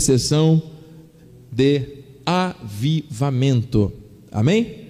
[0.00, 0.62] sessão
[1.52, 3.92] de avivamento.
[4.32, 4.88] Amém?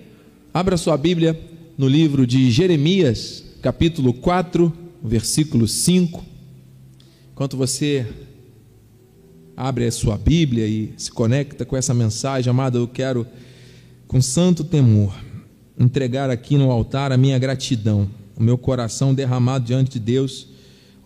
[0.53, 1.39] Abra sua Bíblia
[1.77, 6.25] no livro de Jeremias, capítulo 4, versículo 5.
[7.33, 8.07] Enquanto você
[9.57, 13.27] abre a sua Bíblia e se conecta com essa mensagem, amado, eu quero,
[14.07, 15.15] com santo temor,
[15.79, 20.49] entregar aqui no altar a minha gratidão, o meu coração derramado diante de Deus.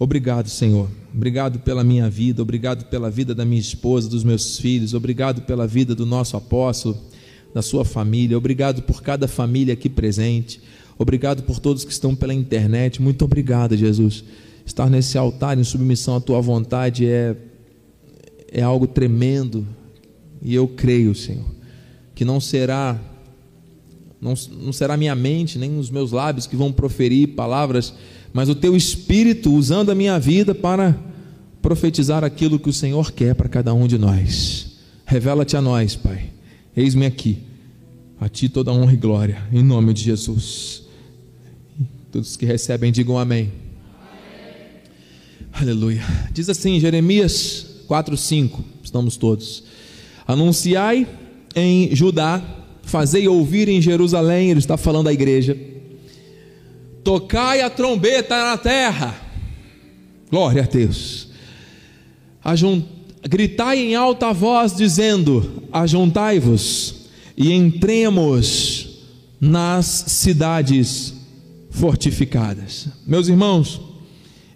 [0.04, 0.86] Obrigado, Senhor.
[1.14, 5.66] Obrigado pela minha vida, obrigado pela vida da minha esposa, dos meus filhos, obrigado pela
[5.66, 7.00] vida do nosso apóstolo,
[7.54, 10.60] da sua família, obrigado por cada família aqui presente,
[10.98, 13.00] obrigado por todos que estão pela internet.
[13.00, 14.22] Muito obrigado, Jesus.
[14.66, 17.34] Estar nesse altar em submissão à tua vontade é,
[18.52, 19.66] é algo tremendo,
[20.42, 21.46] e eu creio, Senhor,
[22.14, 23.00] que não será
[24.20, 27.94] não, não será minha mente, nem os meus lábios que vão proferir palavras,
[28.34, 30.94] mas o teu espírito usando a minha vida para
[31.62, 34.76] profetizar aquilo que o Senhor quer para cada um de nós.
[35.06, 36.30] Revela-te a nós, Pai.
[36.76, 37.38] Eis-me aqui.
[38.20, 40.82] A ti toda honra e glória, em nome de Jesus.
[42.10, 43.52] Todos que recebem, digam amém.
[44.00, 45.62] amém.
[45.62, 46.02] Aleluia.
[46.32, 48.60] Diz assim, Jeremias 4:5.
[48.82, 49.64] Estamos todos.
[50.26, 51.06] Anunciai
[51.54, 52.42] em Judá
[52.84, 55.56] fazei ouvir em Jerusalém, ele está falando à igreja,
[57.04, 59.14] tocai a trombeta na terra,
[60.30, 61.28] glória a Deus,
[62.42, 62.84] Ajunt,
[63.22, 66.94] gritai em alta voz, dizendo: Ajuntai-vos
[67.36, 68.98] e entremos
[69.40, 71.14] nas cidades
[71.70, 72.88] fortificadas.
[73.06, 73.80] Meus irmãos,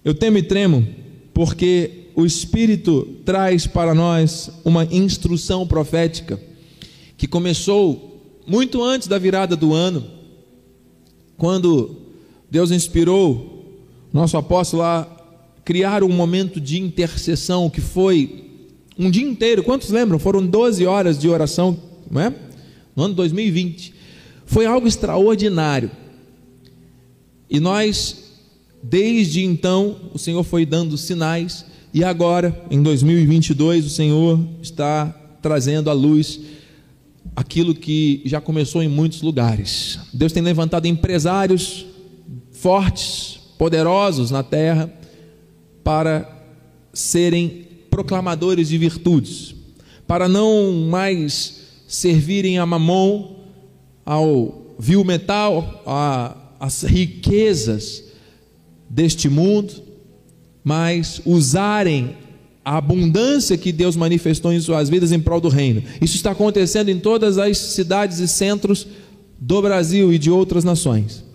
[0.05, 0.87] eu temo e tremo,
[1.33, 6.41] porque o Espírito traz para nós uma instrução profética
[7.17, 10.05] que começou muito antes da virada do ano,
[11.37, 12.08] quando
[12.51, 13.79] Deus inspirou
[14.13, 15.07] nosso apóstolo a
[15.65, 18.45] criar um momento de intercessão que foi
[18.99, 19.63] um dia inteiro.
[19.63, 20.19] Quantos lembram?
[20.19, 21.79] Foram 12 horas de oração,
[22.11, 22.35] não é?
[22.97, 23.95] No ano 2020.
[24.47, 25.91] Foi algo extraordinário.
[27.51, 28.33] E nós,
[28.83, 35.07] desde então, o Senhor foi dando sinais, e agora, em 2022, o Senhor está
[35.41, 36.41] trazendo à luz
[37.35, 39.99] aquilo que já começou em muitos lugares.
[40.13, 41.87] Deus tem levantado empresários
[42.61, 44.93] fortes, poderosos na terra,
[45.85, 46.29] para
[46.93, 49.55] serem proclamadores de virtudes,
[50.07, 53.37] para não mais servirem a mamon,
[54.05, 55.85] ao vil metal,
[56.59, 58.05] às riquezas
[58.89, 59.73] deste mundo,
[60.65, 62.17] mas usarem
[62.65, 65.83] a abundância que Deus manifestou em suas vidas em prol do reino.
[66.01, 68.87] Isso está acontecendo em todas as cidades e centros
[69.39, 71.28] do Brasil e de outras nações.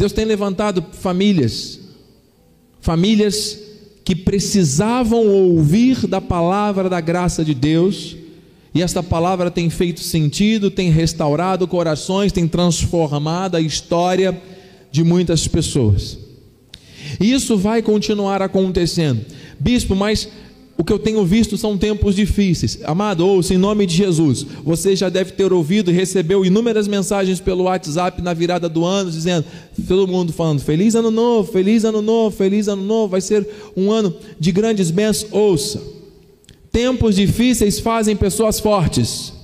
[0.00, 1.78] Deus tem levantado famílias,
[2.80, 3.58] famílias
[4.02, 8.16] que precisavam ouvir da palavra da graça de Deus,
[8.74, 14.40] e esta palavra tem feito sentido, tem restaurado corações, tem transformado a história
[14.90, 16.18] de muitas pessoas.
[17.20, 19.20] E isso vai continuar acontecendo.
[19.58, 20.30] Bispo, mas
[20.80, 22.78] o que eu tenho visto são tempos difíceis.
[22.84, 24.46] Amado, ouça em nome de Jesus.
[24.64, 29.10] Você já deve ter ouvido e recebeu inúmeras mensagens pelo WhatsApp na virada do ano,
[29.10, 29.44] dizendo,
[29.86, 33.08] todo mundo falando: Feliz ano novo, feliz ano novo, feliz ano novo.
[33.08, 33.46] Vai ser
[33.76, 35.30] um ano de grandes bênçãos.
[35.30, 35.82] Ouça.
[36.72, 39.34] Tempos difíceis fazem pessoas fortes.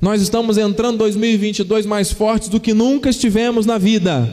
[0.00, 4.32] Nós estamos entrando 2022 mais fortes do que nunca estivemos na vida.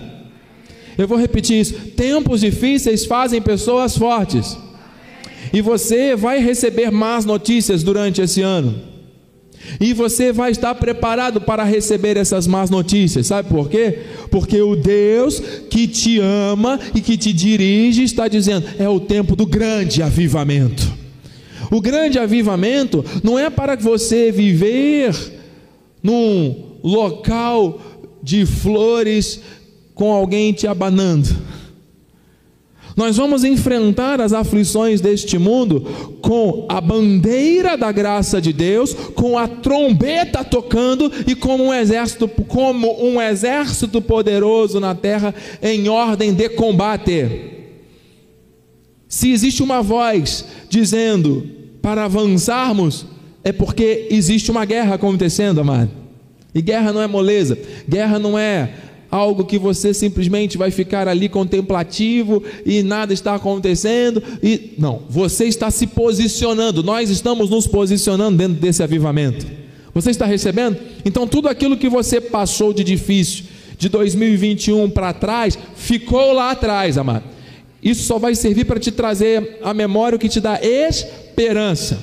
[1.00, 1.74] Eu vou repetir isso.
[1.74, 4.56] Tempos difíceis fazem pessoas fortes.
[5.54, 8.92] E você vai receber más notícias durante esse ano.
[9.80, 13.28] E você vai estar preparado para receber essas más notícias.
[13.28, 14.00] Sabe por quê?
[14.30, 15.40] Porque o Deus
[15.70, 21.02] que te ama e que te dirige está dizendo: é o tempo do grande avivamento.
[21.70, 25.16] O grande avivamento não é para você viver
[26.04, 27.80] num local
[28.22, 29.42] de flores
[29.94, 31.30] com alguém te abanando.
[33.02, 35.82] Nós vamos enfrentar as aflições deste mundo
[36.22, 42.28] com a bandeira da graça de Deus, com a trombeta tocando e como um exército,
[42.28, 45.34] como um exército poderoso na terra
[45.64, 47.28] em ordem de combate.
[49.08, 51.50] Se existe uma voz dizendo
[51.82, 53.08] para avançarmos,
[53.44, 55.90] é porque existe uma guerra acontecendo, amado.
[56.54, 57.58] E guerra não é moleza,
[57.90, 58.76] guerra não é
[59.11, 65.46] algo que você simplesmente vai ficar ali contemplativo e nada está acontecendo e não, você
[65.46, 66.81] está se posicionando.
[66.81, 69.46] Nós estamos nos posicionando dentro desse avivamento.
[69.93, 70.78] Você está recebendo?
[71.03, 73.46] Então tudo aquilo que você passou de difícil
[73.78, 77.25] de 2021 para trás, ficou lá atrás, amado.
[77.81, 81.99] Isso só vai servir para te trazer a memória o que te dá esperança.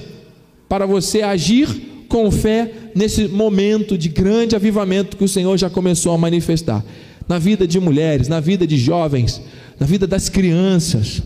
[0.68, 1.68] para você agir
[2.08, 6.84] com fé nesse momento de grande avivamento que o Senhor já começou a manifestar
[7.28, 9.40] na vida de mulheres, na vida de jovens,
[9.78, 11.22] na vida das crianças,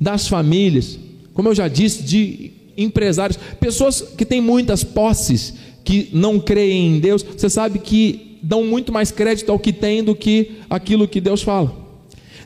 [0.00, 0.98] das famílias,
[1.32, 5.54] como eu já disse, de empresários, pessoas que têm muitas posses,
[5.84, 10.02] que não creem em Deus, você sabe que dão muito mais crédito ao que tem
[10.02, 11.74] do que aquilo que Deus fala.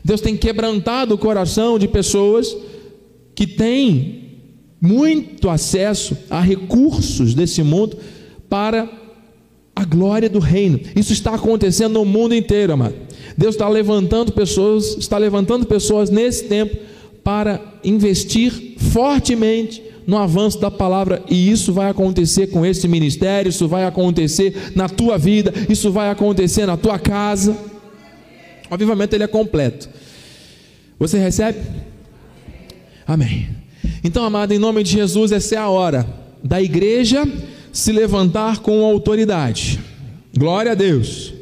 [0.03, 2.55] Deus tem quebrantado o coração de pessoas
[3.35, 4.22] que têm
[4.83, 7.97] muito acesso a recursos desse mundo
[8.49, 8.89] para
[9.73, 10.77] a glória do reino.
[10.93, 12.93] Isso está acontecendo no mundo inteiro, amado.
[13.37, 16.75] Deus está levantando pessoas, está levantando pessoas nesse tempo
[17.23, 23.69] para investir fortemente no avanço da palavra, e isso vai acontecer com esse ministério, isso
[23.69, 27.55] vai acontecer na tua vida, isso vai acontecer na tua casa.
[28.69, 29.89] O avivamento ele é completo.
[30.99, 31.59] Você recebe?
[33.07, 33.62] Amém.
[34.03, 36.05] Então, amado, em nome de Jesus, essa é a hora
[36.43, 37.23] da igreja
[37.71, 39.79] se levantar com autoridade.
[40.37, 41.33] Glória a Deus.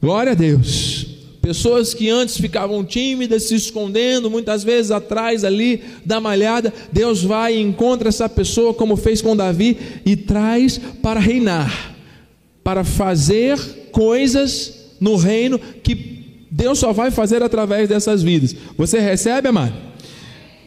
[0.00, 1.06] Glória a Deus.
[1.40, 7.56] Pessoas que antes ficavam tímidas, se escondendo, muitas vezes atrás ali da malhada, Deus vai
[7.56, 11.96] e encontra essa pessoa, como fez com Davi, e traz para reinar,
[12.62, 13.58] para fazer
[13.90, 18.54] coisas no reino que Deus só vai fazer através dessas vidas.
[18.76, 19.91] Você recebe, amado?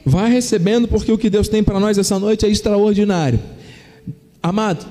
[0.05, 3.39] Vai recebendo, porque o que Deus tem para nós essa noite é extraordinário.
[4.41, 4.85] Amado,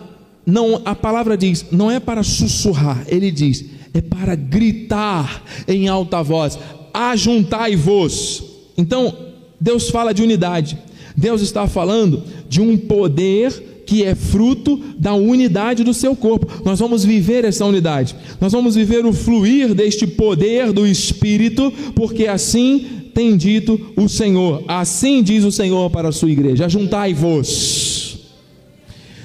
[0.44, 3.64] não, a palavra diz, não é para sussurrar, ele diz,
[3.94, 6.58] é para gritar em alta voz:
[6.93, 8.43] ajuntai-vos.
[8.76, 9.16] Então,
[9.61, 10.76] Deus fala de unidade.
[11.17, 16.46] Deus está falando de um poder que é fruto da unidade do seu corpo.
[16.64, 18.17] Nós vamos viver essa unidade.
[18.40, 24.64] Nós vamos viver o fluir deste poder do Espírito, porque assim tem dito o Senhor.
[24.66, 28.19] Assim diz o Senhor para a sua igreja: Juntai-vos.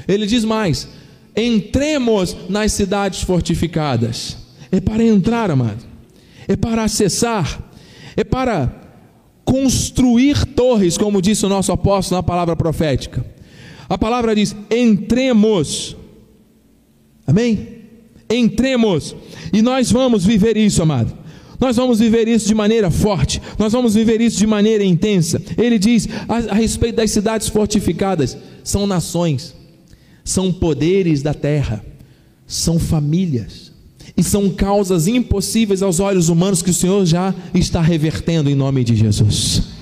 [0.07, 0.87] Ele diz mais:
[1.35, 4.37] entremos nas cidades fortificadas.
[4.71, 5.83] É para entrar, amado.
[6.47, 7.71] É para acessar.
[8.15, 8.71] É para
[9.43, 13.25] construir torres, como disse o nosso apóstolo na palavra profética.
[13.87, 15.97] A palavra diz: entremos.
[17.25, 17.79] Amém?
[18.29, 19.15] Entremos.
[19.51, 21.18] E nós vamos viver isso, amado.
[21.59, 25.41] Nós vamos viver isso de maneira forte, nós vamos viver isso de maneira intensa.
[25.57, 29.53] Ele diz a, a respeito das cidades fortificadas: são nações,
[30.23, 31.83] são poderes da terra,
[32.47, 33.73] são famílias,
[34.15, 38.83] e são causas impossíveis aos olhos humanos que o Senhor já está revertendo em nome
[38.83, 39.78] de Jesus.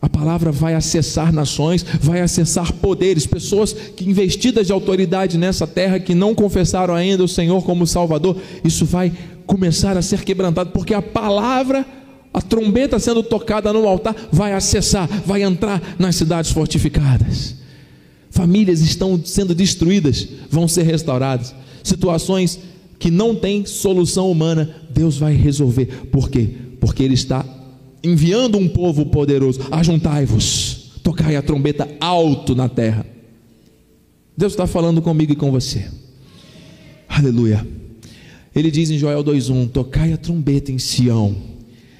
[0.00, 5.98] A palavra vai acessar nações, vai acessar poderes, pessoas que investidas de autoridade nessa terra
[5.98, 9.12] que não confessaram ainda o Senhor como Salvador, isso vai
[9.44, 11.84] começar a ser quebrantado, porque a palavra,
[12.32, 17.56] a trombeta sendo tocada no altar, vai acessar, vai entrar nas cidades fortificadas.
[18.30, 21.52] Famílias estão sendo destruídas, vão ser restauradas.
[21.82, 22.60] Situações
[23.00, 25.86] que não têm solução humana, Deus vai resolver.
[26.12, 26.50] Por quê?
[26.78, 27.44] Porque Ele está
[28.02, 29.60] enviando um povo poderoso.
[29.70, 33.06] Ajuntai-vos, tocai a trombeta alto na terra.
[34.36, 35.86] Deus está falando comigo e com você.
[37.08, 37.66] Aleluia.
[38.54, 41.36] Ele diz em Joel 2:1: Tocai a trombeta em Sião,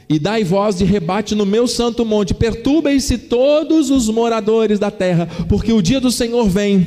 [0.08, 5.26] e dai voz de rebate no meu santo monte, perturbem-se todos os moradores da terra,
[5.48, 6.86] porque o dia do Senhor vem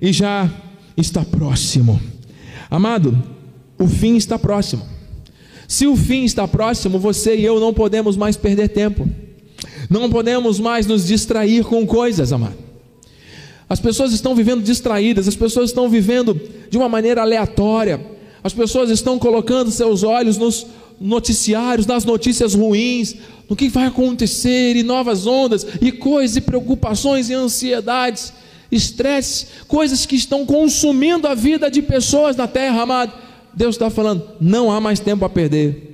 [0.00, 0.50] e já
[0.96, 2.00] está próximo.
[2.70, 3.20] Amado,
[3.78, 4.93] o fim está próximo.
[5.66, 9.08] Se o fim está próximo, você e eu não podemos mais perder tempo.
[9.88, 12.64] Não podemos mais nos distrair com coisas, amado.
[13.68, 18.00] As pessoas estão vivendo distraídas, as pessoas estão vivendo de uma maneira aleatória,
[18.42, 20.66] as pessoas estão colocando seus olhos nos
[21.00, 23.16] noticiários, nas notícias ruins,
[23.48, 28.32] no que vai acontecer, e novas ondas, e coisas, e preocupações, e ansiedades,
[28.70, 33.23] estresse, coisas que estão consumindo a vida de pessoas na terra, amado.
[33.56, 35.92] Deus está falando, não há mais tempo a perder.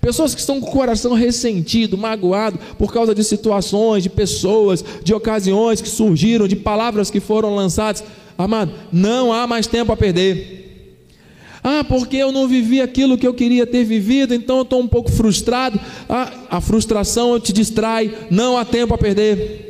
[0.00, 5.12] Pessoas que estão com o coração ressentido, magoado por causa de situações, de pessoas, de
[5.12, 8.04] ocasiões que surgiram, de palavras que foram lançadas.
[8.38, 10.60] Amado, não há mais tempo a perder.
[11.62, 14.88] Ah, porque eu não vivi aquilo que eu queria ter vivido, então eu estou um
[14.88, 15.78] pouco frustrado.
[16.08, 19.69] Ah, a frustração te distrai, não há tempo a perder.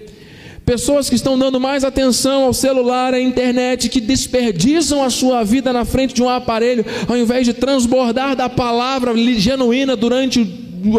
[0.64, 5.72] Pessoas que estão dando mais atenção ao celular, à internet, que desperdiçam a sua vida
[5.72, 10.46] na frente de um aparelho, ao invés de transbordar da palavra genuína durante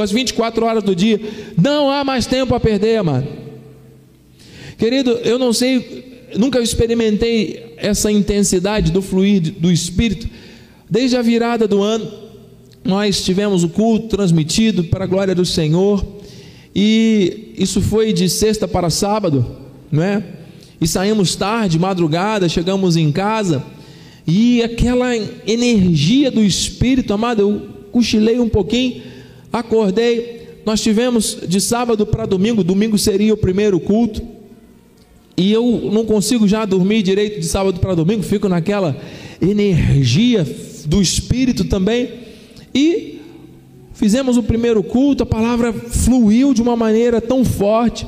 [0.01, 1.20] as 24 horas do dia.
[1.58, 3.27] Não há mais tempo a perder, mano.
[4.77, 10.27] Querido, eu não sei, nunca experimentei essa intensidade do fluir do Espírito
[10.91, 12.12] Desde a virada do ano,
[12.84, 16.06] nós tivemos o culto transmitido para a glória do Senhor,
[16.75, 19.46] e isso foi de sexta para sábado,
[19.92, 20.24] não é?
[20.82, 23.63] e saímos tarde, madrugada, chegamos em casa
[24.25, 27.62] e aquela energia do Espírito, amado, eu
[27.92, 29.01] cochilei um pouquinho,
[29.51, 30.42] acordei.
[30.66, 34.22] Nós tivemos de sábado para domingo, domingo seria o primeiro culto,
[35.36, 38.96] e eu não consigo já dormir direito de sábado para domingo, fico naquela
[39.42, 40.48] energia
[40.86, 42.10] do Espírito também.
[42.74, 43.21] E
[44.01, 48.08] fizemos o primeiro culto, a palavra fluiu de uma maneira tão forte.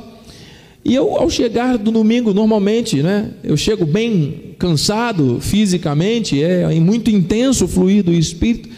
[0.84, 7.12] E eu, ao chegar do domingo, normalmente, né, eu chego bem cansado fisicamente, é muito
[7.12, 8.70] intenso o fluir do Espírito.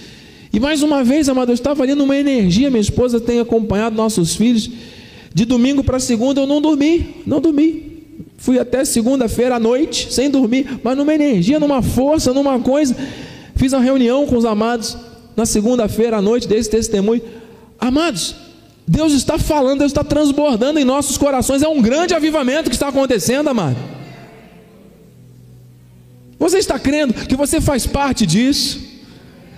[0.52, 4.36] E mais uma vez, amado, eu estava ali numa energia, minha esposa tem acompanhado nossos
[4.36, 4.70] filhos.
[5.34, 7.94] De domingo para segunda eu não dormi, não dormi.
[8.36, 12.94] Fui até segunda-feira à noite, sem dormir, mas numa energia, numa força, numa coisa.
[13.56, 14.98] Fiz uma reunião com os amados
[15.36, 17.22] na segunda-feira à noite desse testemunho.
[17.80, 18.36] Amados,
[18.88, 21.64] Deus está falando, Deus está transbordando em nossos corações.
[21.64, 23.78] É um grande avivamento que está acontecendo, amado.
[26.38, 28.80] Você está crendo que você faz parte disso?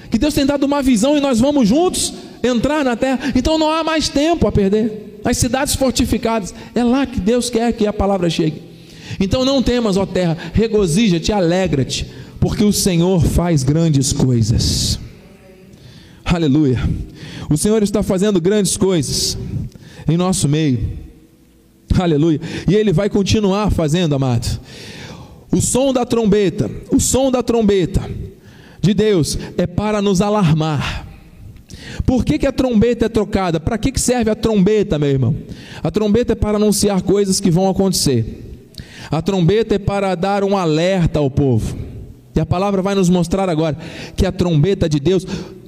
[0.10, 3.20] Que Deus tem dado uma visão e nós vamos juntos entrar na terra.
[3.36, 5.20] Então não há mais tempo a perder.
[5.26, 8.62] As cidades fortificadas, é lá que Deus quer que a palavra chegue.
[9.20, 12.08] Então não temas, ó terra, regozija-te, alegra-te,
[12.40, 15.00] porque o Senhor faz grandes coisas.
[16.34, 16.78] Aleluia.
[17.50, 19.38] O Senhor está fazendo grandes coisas
[20.08, 20.80] em nosso meio.
[21.98, 22.42] Aleluia.
[22.68, 24.60] E Ele vai continuar fazendo, amado.
[25.52, 28.02] O som da trombeta, o som da trombeta
[28.82, 31.08] de Deus é para nos alarmar.
[32.06, 33.60] Por que, que a trombeta é trocada?
[33.60, 35.36] Para que, que serve a trombeta, meu irmão?
[35.82, 38.66] A trombeta é para anunciar coisas que vão acontecer.
[39.10, 41.78] A trombeta é para dar um alerta ao povo.
[42.36, 43.78] E a palavra vai nos mostrar agora
[44.16, 45.26] que a trombeta de Deus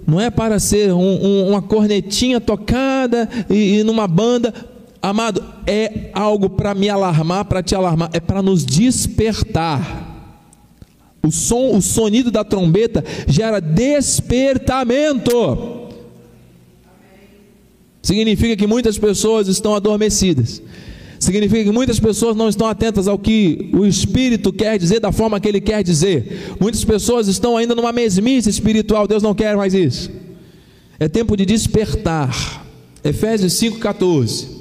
[0.09, 4.53] não é para ser um, um, uma cornetinha tocada e, e numa banda.
[5.01, 10.07] Amado, é algo para me alarmar, para te alarmar, é para nos despertar.
[11.21, 15.27] O som, o sonido da trombeta gera despertamento.
[18.01, 20.61] Significa que muitas pessoas estão adormecidas.
[21.19, 25.39] Significa que muitas pessoas não estão atentas ao que o Espírito quer dizer da forma
[25.39, 26.55] que ele quer dizer.
[26.59, 29.05] Muitas pessoas estão ainda numa mesmice espiritual.
[29.05, 30.09] Deus não quer mais isso.
[30.97, 32.65] É tempo de despertar.
[33.03, 34.59] Efésios 5,14.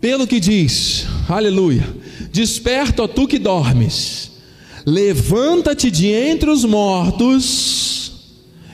[0.00, 1.84] Pelo que diz, aleluia:
[2.32, 4.30] Desperta, ó tu que dormes,
[4.86, 8.12] levanta-te de entre os mortos,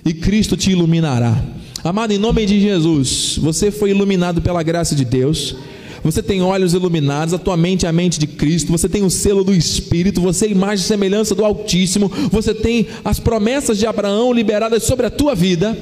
[0.05, 1.43] e Cristo te iluminará.
[1.85, 5.55] Amado, em nome de Jesus, você foi iluminado pela graça de Deus.
[6.03, 9.11] Você tem olhos iluminados, a tua mente é a mente de Cristo, você tem o
[9.11, 13.87] selo do Espírito, você é imagem e semelhança do Altíssimo, você tem as promessas de
[13.87, 15.77] Abraão liberadas sobre a tua vida.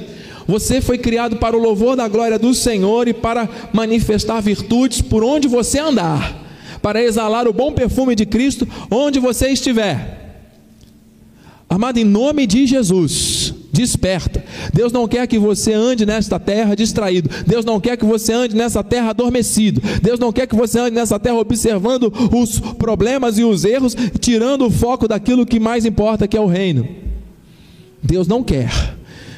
[0.45, 5.23] Você foi criado para o louvor da glória do Senhor e para manifestar virtudes por
[5.23, 6.37] onde você andar,
[6.81, 10.35] para exalar o bom perfume de Cristo onde você estiver.
[11.69, 14.45] Amado, em nome de Jesus, desperta.
[14.71, 17.27] Deus não quer que você ande nesta terra distraído.
[17.45, 19.81] Deus não quer que você ande nessa terra adormecido.
[19.99, 24.67] Deus não quer que você ande nessa terra observando os problemas e os erros, tirando
[24.67, 26.87] o foco daquilo que mais importa, que é o reino.
[28.01, 28.71] Deus não quer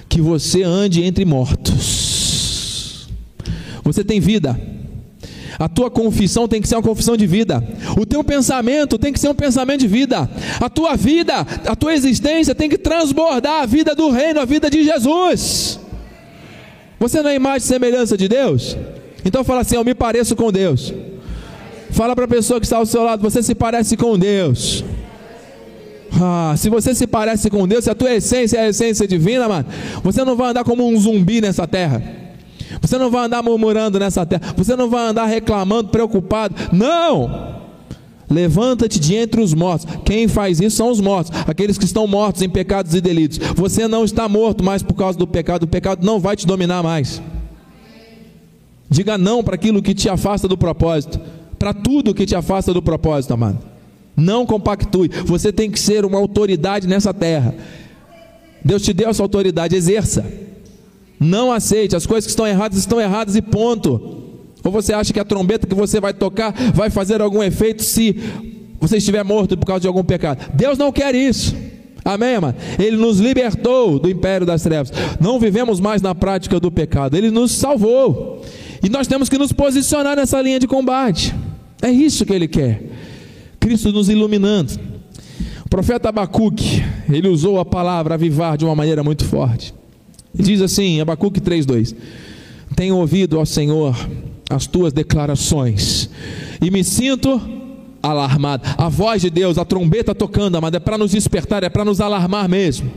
[0.10, 3.08] que você ande entre mortos.
[3.84, 4.75] Você tem vida.
[5.58, 7.64] A tua confissão tem que ser uma confissão de vida.
[7.98, 10.30] O teu pensamento tem que ser um pensamento de vida.
[10.60, 14.70] A tua vida, a tua existência tem que transbordar a vida do reino, a vida
[14.70, 15.80] de Jesus.
[17.00, 18.78] Você não é imagem e semelhança de Deus?
[19.24, 20.94] Então fala assim: Eu me pareço com Deus.
[21.92, 24.84] Fala para a pessoa que está ao seu lado: Você se parece com Deus.
[26.22, 29.50] Ah, se você se parece com Deus, se a tua essência é a essência divina,
[29.50, 29.66] mano,
[30.02, 32.25] você não vai andar como um zumbi nessa terra.
[32.86, 34.54] Você não vai andar murmurando nessa terra.
[34.56, 36.56] Você não vai andar reclamando, preocupado.
[36.72, 37.56] Não!
[38.30, 39.88] Levanta-te de entre os mortos.
[40.04, 43.38] Quem faz isso são os mortos, aqueles que estão mortos em pecados e delitos.
[43.56, 45.63] Você não está morto mais por causa do pecado.
[45.63, 47.22] O pecado não vai te dominar mais.
[48.89, 51.20] Diga não para aquilo que te afasta do propósito,
[51.58, 53.60] para tudo que te afasta do propósito, amado.
[54.15, 55.10] Não compactue.
[55.25, 57.54] Você tem que ser uma autoridade nessa terra.
[58.63, 60.25] Deus te deu essa autoridade, exerça.
[61.20, 64.24] Não aceite, as coisas que estão erradas estão erradas e ponto.
[64.64, 68.20] Ou você acha que a trombeta que você vai tocar vai fazer algum efeito se
[68.80, 70.52] você estiver morto por causa de algum pecado?
[70.54, 71.56] Deus não quer isso.
[72.04, 72.58] Amém, amado?
[72.78, 74.92] Ele nos libertou do império das trevas.
[75.20, 77.16] Não vivemos mais na prática do pecado.
[77.16, 78.44] Ele nos salvou.
[78.84, 81.34] E nós temos que nos posicionar nessa linha de combate.
[81.82, 82.84] É isso que ele quer.
[83.60, 84.74] Cristo nos iluminando.
[85.66, 89.74] O profeta Abacuque, ele usou a palavra avivar de uma maneira muito forte.
[90.38, 91.96] Diz assim, Abacuque 3:2:
[92.75, 93.96] Tenho ouvido, ó Senhor,
[94.50, 96.10] as tuas declarações
[96.62, 97.42] e me sinto
[98.01, 98.63] alarmado.
[98.77, 102.00] A voz de Deus, a trombeta tocando, amado, é para nos despertar, é para nos
[102.00, 102.92] alarmar mesmo,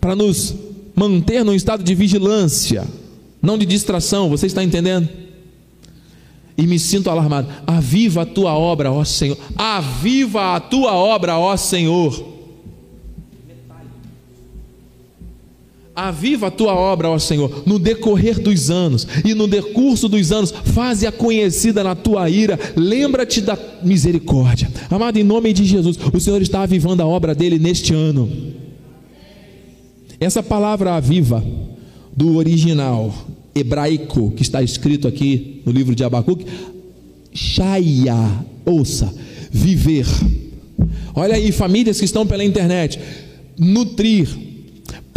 [0.00, 0.54] para nos
[0.94, 2.86] manter num estado de vigilância,
[3.42, 4.28] não de distração.
[4.30, 5.08] Você está entendendo?
[6.56, 7.48] E me sinto alarmado.
[7.66, 9.36] Aviva a tua obra, ó Senhor.
[9.56, 12.35] Aviva a tua obra, ó Senhor.
[15.96, 20.50] Aviva a tua obra, ó Senhor, no decorrer dos anos, e no decurso dos anos,
[20.50, 24.70] faze-a conhecida na tua ira, lembra-te da misericórdia.
[24.90, 28.30] Amado, em nome de Jesus, o Senhor está avivando a obra dele neste ano.
[30.20, 31.42] Essa palavra aviva,
[32.14, 33.14] do original
[33.54, 36.46] hebraico, que está escrito aqui no livro de Abacuque,
[37.32, 39.14] Shaya, ouça,
[39.50, 40.06] viver.
[41.14, 42.98] Olha aí, famílias que estão pela internet,
[43.58, 44.28] nutrir,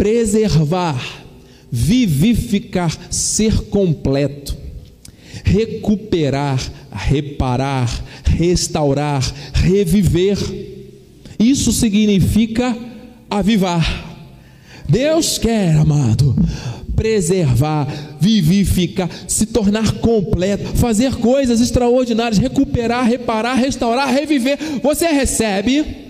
[0.00, 1.26] preservar,
[1.70, 4.56] vivificar, ser completo,
[5.44, 6.58] recuperar,
[6.90, 10.38] reparar, restaurar, reviver.
[11.38, 12.74] Isso significa
[13.28, 14.24] avivar.
[14.88, 16.34] Deus quer, amado,
[16.96, 17.86] preservar,
[18.18, 24.58] vivificar, se tornar completo, fazer coisas extraordinárias, recuperar, reparar, restaurar, reviver.
[24.82, 26.09] Você recebe?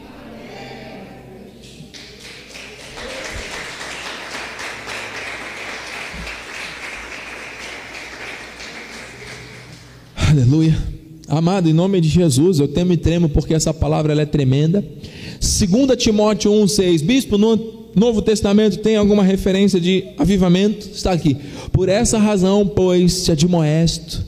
[10.31, 10.79] Aleluia.
[11.27, 14.81] Amado, em nome de Jesus, eu temo e tremo porque essa palavra ela é tremenda.
[15.41, 20.89] 2 Timóteo 1,6, Bispo, no Novo Testamento tem alguma referência de avivamento?
[20.95, 21.37] Está aqui.
[21.73, 24.25] Por essa razão, pois, te admoesto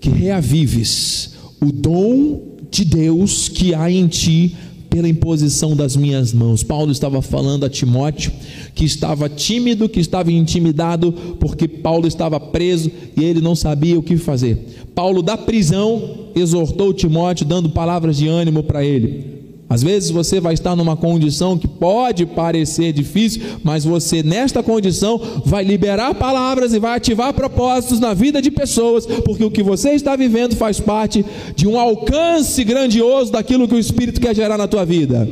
[0.00, 4.56] que reavives o dom de Deus que há em ti
[4.96, 6.62] pela imposição das minhas mãos.
[6.62, 8.32] Paulo estava falando a Timóteo
[8.74, 14.02] que estava tímido, que estava intimidado, porque Paulo estava preso e ele não sabia o
[14.02, 14.86] que fazer.
[14.94, 19.36] Paulo, da prisão, exortou Timóteo, dando palavras de ânimo para ele.
[19.68, 25.20] Às vezes você vai estar numa condição que pode parecer difícil, mas você, nesta condição,
[25.44, 29.90] vai liberar palavras e vai ativar propósitos na vida de pessoas, porque o que você
[29.90, 31.24] está vivendo faz parte
[31.56, 35.28] de um alcance grandioso daquilo que o Espírito quer gerar na tua vida.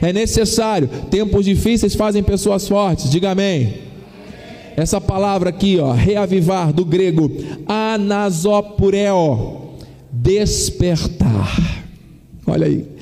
[0.00, 3.74] É necessário, tempos difíceis fazem pessoas fortes, diga amém.
[4.74, 7.30] Essa palavra aqui, ó, reavivar, do grego
[7.66, 9.58] anasopureo,
[10.10, 11.84] despertar.
[12.46, 12.99] Olha aí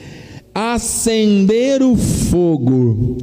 [0.58, 3.16] acender o fogo,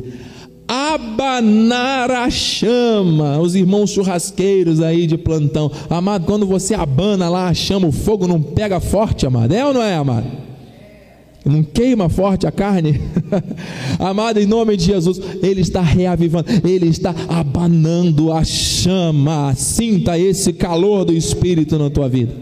[0.65, 3.37] abanar a chama.
[3.39, 8.25] Os irmãos churrasqueiros aí de plantão, amado, quando você abana lá a chama, o fogo
[8.25, 10.45] não pega forte, amado, é ou não é, amado?
[11.43, 12.99] Não queima forte a carne,
[13.99, 19.53] amado, em nome de Jesus, Ele está reavivando, Ele está abanando a chama.
[19.55, 22.33] Sinta esse calor do Espírito na tua vida,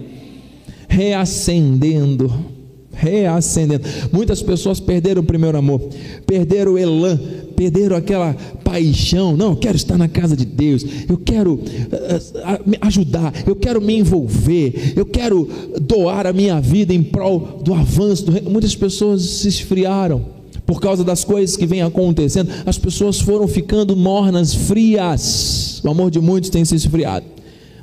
[0.87, 2.52] reacendendo
[2.93, 3.83] reacendendo.
[4.11, 5.81] Muitas pessoas perderam o primeiro amor,
[6.25, 7.19] perderam o elan,
[7.55, 9.35] perderam aquela paixão.
[9.35, 13.97] Não, eu quero estar na casa de Deus, eu quero uh, ajudar, eu quero me
[13.97, 15.49] envolver, eu quero
[15.81, 18.25] doar a minha vida em prol do avanço.
[18.49, 20.25] Muitas pessoas se esfriaram
[20.65, 22.49] por causa das coisas que vêm acontecendo.
[22.65, 25.81] As pessoas foram ficando mornas, frias.
[25.83, 27.25] O amor de muitos tem se esfriado.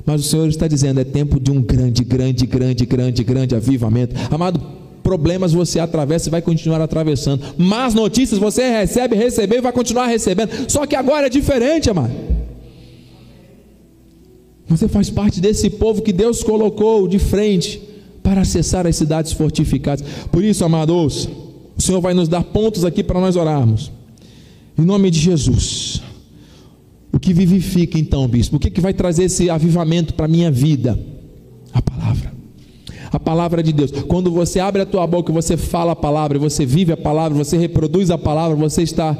[0.05, 4.15] Mas o Senhor está dizendo: é tempo de um grande, grande, grande, grande, grande avivamento.
[4.31, 7.43] Amado, problemas você atravessa e vai continuar atravessando.
[7.57, 10.69] Más notícias você recebe, recebeu e vai continuar recebendo.
[10.69, 12.13] Só que agora é diferente, amado.
[14.67, 17.81] Você faz parte desse povo que Deus colocou de frente
[18.23, 20.05] para acessar as cidades fortificadas.
[20.31, 21.27] Por isso, amados,
[21.77, 23.91] o Senhor vai nos dar pontos aqui para nós orarmos.
[24.77, 26.01] Em nome de Jesus.
[27.11, 28.55] O que vivifica então, bispo?
[28.55, 30.97] O que, que vai trazer esse avivamento para a minha vida?
[33.11, 33.91] A palavra de Deus.
[34.07, 37.57] Quando você abre a tua boca, você fala a palavra, você vive a palavra, você
[37.57, 39.17] reproduz a palavra, você está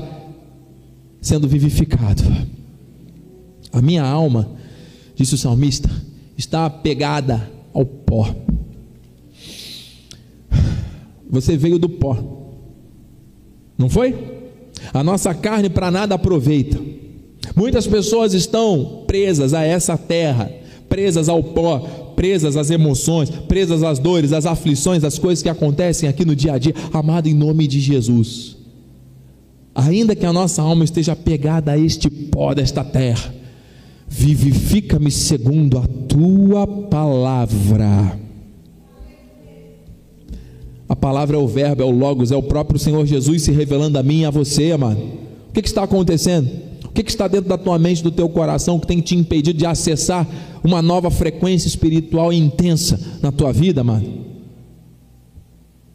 [1.22, 2.24] sendo vivificado.
[3.72, 4.52] A minha alma,
[5.16, 5.90] disse o salmista,
[6.38, 8.34] está apegada ao pó.
[11.30, 12.18] Você veio do pó,
[13.78, 14.42] não foi?
[14.94, 16.80] A nossa carne para nada aproveita.
[17.56, 20.52] Muitas pessoas estão presas a essa terra,
[20.92, 21.80] presas ao pó,
[22.18, 26.52] presas às emoções, presas às dores, às aflições, às coisas que acontecem aqui no dia
[26.52, 28.58] a dia, amado em nome de Jesus.
[29.74, 33.34] Ainda que a nossa alma esteja pegada a este pó desta terra,
[34.06, 38.20] vivifica-me segundo a tua palavra.
[40.90, 43.98] A palavra é o verbo, é o Logos, é o próprio Senhor Jesus se revelando
[43.98, 45.00] a mim e a você, amado.
[45.00, 46.52] O que, que está acontecendo?
[46.84, 49.58] O que, que está dentro da tua mente, do teu coração, que tem te impedido
[49.58, 50.28] de acessar
[50.64, 54.06] uma nova frequência espiritual intensa na tua vida, amado?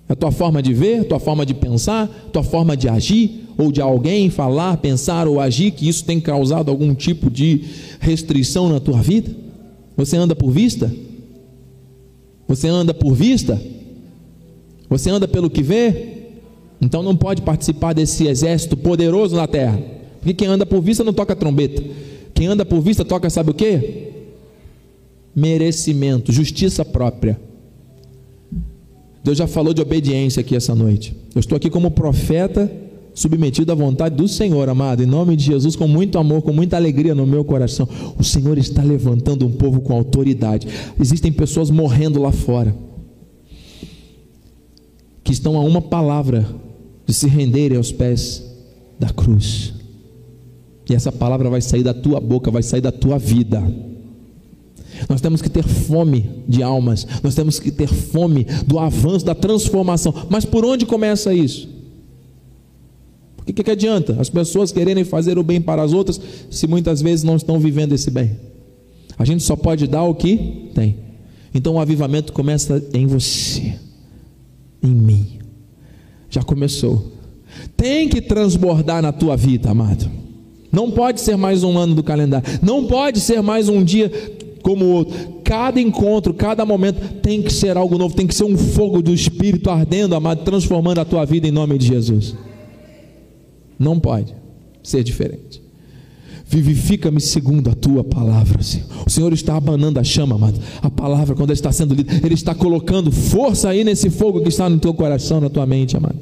[0.08, 3.46] A tua forma de ver, a tua forma de pensar, a tua forma de agir,
[3.58, 7.62] ou de alguém falar, pensar ou agir, que isso tem causado algum tipo de
[8.00, 9.34] restrição na tua vida?
[9.96, 10.92] Você anda por vista?
[12.46, 13.60] Você anda por vista?
[14.88, 16.14] Você anda pelo que vê?
[16.80, 19.80] Então não pode participar desse exército poderoso na terra.
[20.20, 21.82] Porque quem anda por vista não toca trombeta.
[22.34, 24.15] Quem anda por vista toca, sabe o que?
[25.36, 27.38] Merecimento, justiça própria.
[29.22, 31.14] Deus já falou de obediência aqui essa noite.
[31.34, 32.72] Eu estou aqui como profeta,
[33.12, 36.76] submetido à vontade do Senhor, amado, em nome de Jesus, com muito amor, com muita
[36.76, 37.88] alegria no meu coração.
[38.18, 40.68] O Senhor está levantando um povo com autoridade.
[40.98, 42.74] Existem pessoas morrendo lá fora,
[45.22, 46.46] que estão a uma palavra
[47.04, 48.42] de se renderem aos pés
[48.98, 49.74] da cruz.
[50.88, 53.60] E essa palavra vai sair da tua boca, vai sair da tua vida.
[55.08, 59.34] Nós temos que ter fome de almas, nós temos que ter fome do avanço, da
[59.34, 60.14] transformação.
[60.28, 61.68] Mas por onde começa isso?
[63.38, 67.00] O que, que adianta as pessoas quererem fazer o bem para as outras se muitas
[67.00, 68.36] vezes não estão vivendo esse bem?
[69.18, 70.96] A gente só pode dar o que tem.
[71.54, 73.76] Então o avivamento começa em você,
[74.82, 75.38] em mim.
[76.28, 77.12] Já começou.
[77.76, 80.10] Tem que transbordar na tua vida, amado.
[80.70, 82.46] Não pode ser mais um ano do calendário.
[82.60, 84.10] Não pode ser mais um dia
[84.66, 85.16] como o outro.
[85.44, 89.14] Cada encontro, cada momento tem que ser algo novo, tem que ser um fogo do
[89.14, 92.34] Espírito ardendo, amado, transformando a tua vida em nome de Jesus.
[93.78, 94.34] Não pode
[94.82, 95.62] ser diferente.
[96.48, 98.86] Vivifica-me segundo a tua palavra, Senhor.
[99.06, 100.58] O Senhor está abanando a chama, amado.
[100.82, 104.68] A palavra, quando está sendo lida, Ele está colocando força aí nesse fogo que está
[104.68, 106.18] no teu coração, na tua mente, amado.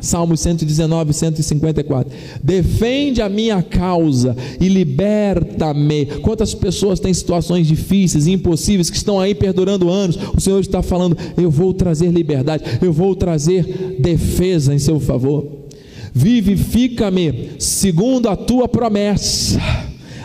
[0.00, 2.12] Salmos 119, 154.
[2.42, 6.06] Defende a minha causa e liberta-me.
[6.22, 10.18] Quantas pessoas têm situações difíceis impossíveis que estão aí perdurando anos?
[10.36, 15.60] O Senhor está falando: eu vou trazer liberdade, eu vou trazer defesa em seu favor.
[16.12, 19.60] Vivifica-me segundo a tua promessa.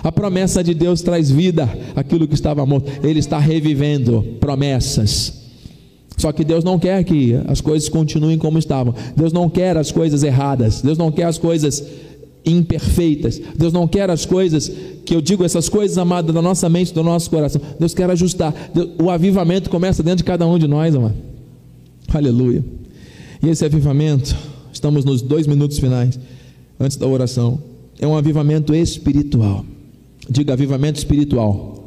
[0.03, 2.91] A promessa de Deus traz vida aquilo que estava morto.
[3.03, 5.44] Ele está revivendo promessas.
[6.17, 8.93] Só que Deus não quer que as coisas continuem como estavam.
[9.15, 10.81] Deus não quer as coisas erradas.
[10.81, 11.83] Deus não quer as coisas
[12.45, 13.41] imperfeitas.
[13.57, 14.71] Deus não quer as coisas
[15.05, 17.61] que eu digo, essas coisas amadas da nossa mente, do nosso coração.
[17.79, 18.53] Deus quer ajustar.
[19.01, 21.15] O avivamento começa dentro de cada um de nós, amado.
[22.13, 22.63] Aleluia.
[23.43, 24.35] E esse avivamento,
[24.71, 26.19] estamos nos dois minutos finais,
[26.79, 27.59] antes da oração,
[27.99, 29.65] é um avivamento espiritual.
[30.29, 31.84] Diga avivamento espiritual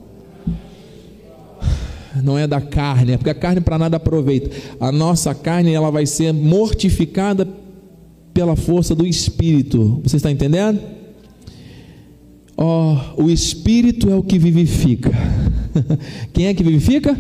[2.23, 4.51] não é da carne, é porque a carne para nada aproveita.
[4.81, 7.49] A nossa carne ela vai ser mortificada
[8.33, 10.01] pela força do Espírito.
[10.05, 10.81] Você está entendendo?
[12.57, 15.13] Ó, oh, o Espírito é o que vivifica.
[16.33, 17.17] Quem é que vivifica?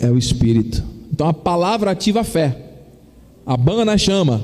[0.00, 0.82] É o Espírito.
[1.12, 2.56] Então a palavra ativa a fé,
[3.44, 4.42] abana na chama,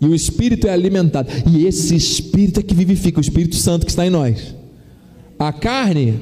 [0.00, 1.28] e o Espírito é alimentado.
[1.50, 4.54] E esse Espírito é que vivifica, o Espírito Santo que está em nós.
[5.38, 6.20] A carne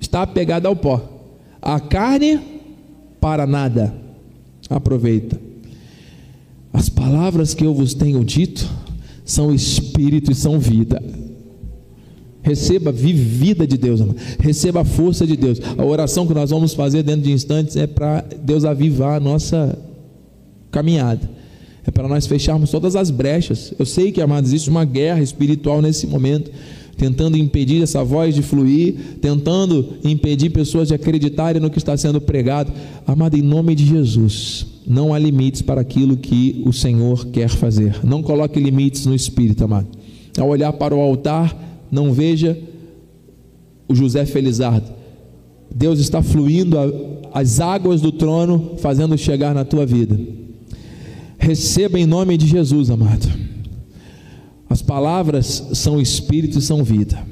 [0.00, 1.17] está apegada ao pó.
[1.60, 2.40] A carne
[3.20, 3.94] para nada
[4.68, 5.38] aproveita.
[6.72, 8.68] As palavras que eu vos tenho dito
[9.24, 11.02] são espírito e são vida.
[12.42, 14.00] Receba vida de Deus,
[14.38, 15.60] receba a força de Deus.
[15.76, 19.78] A oração que nós vamos fazer dentro de instantes é para Deus avivar a nossa
[20.70, 21.28] caminhada.
[21.86, 23.72] É para nós fecharmos todas as brechas.
[23.78, 26.50] Eu sei que, amados, existe uma guerra espiritual nesse momento
[26.98, 32.20] tentando impedir essa voz de fluir, tentando impedir pessoas de acreditarem no que está sendo
[32.20, 32.72] pregado.
[33.06, 38.04] Amado, em nome de Jesus, não há limites para aquilo que o Senhor quer fazer.
[38.04, 39.86] Não coloque limites no espírito, amado.
[40.36, 42.58] Ao olhar para o altar, não veja
[43.88, 44.90] o José Felizardo.
[45.72, 46.76] Deus está fluindo
[47.32, 50.18] as águas do trono, fazendo chegar na tua vida.
[51.38, 53.47] Receba em nome de Jesus, amado.
[54.68, 57.26] As palavras são espírito e são vida.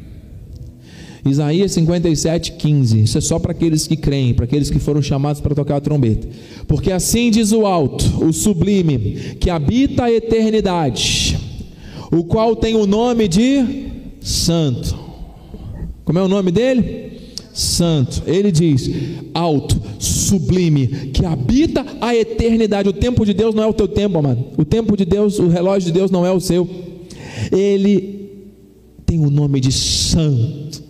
[1.25, 3.03] Isaías 57, 15.
[3.03, 5.81] Isso é só para aqueles que creem, para aqueles que foram chamados para tocar a
[5.81, 6.29] trombeta.
[6.67, 11.39] Porque assim diz o alto, o sublime, que habita a eternidade,
[12.13, 13.87] o qual tem o nome de
[14.21, 14.97] Santo.
[16.05, 17.13] Como é o nome dele?
[17.53, 18.23] Santo.
[18.27, 18.91] Ele diz:
[19.35, 22.89] alto, sublime, que habita a eternidade.
[22.89, 24.45] O tempo de Deus não é o teu tempo, amado.
[24.57, 26.86] O tempo de Deus, o relógio de Deus não é o seu.
[27.53, 28.31] Ele
[29.05, 30.83] tem o nome de Santo.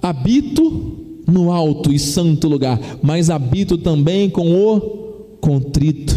[0.00, 4.80] Habito no alto e santo lugar, mas habito também com o
[5.40, 6.14] contrito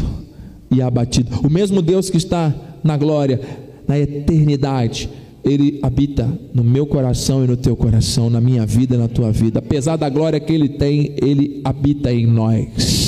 [0.69, 1.39] e abatido.
[1.45, 2.53] O mesmo Deus que está
[2.83, 3.39] na glória,
[3.87, 5.09] na eternidade,
[5.43, 9.31] ele habita no meu coração e no teu coração, na minha vida e na tua
[9.31, 9.59] vida.
[9.59, 13.06] Apesar da glória que ele tem, ele habita em nós.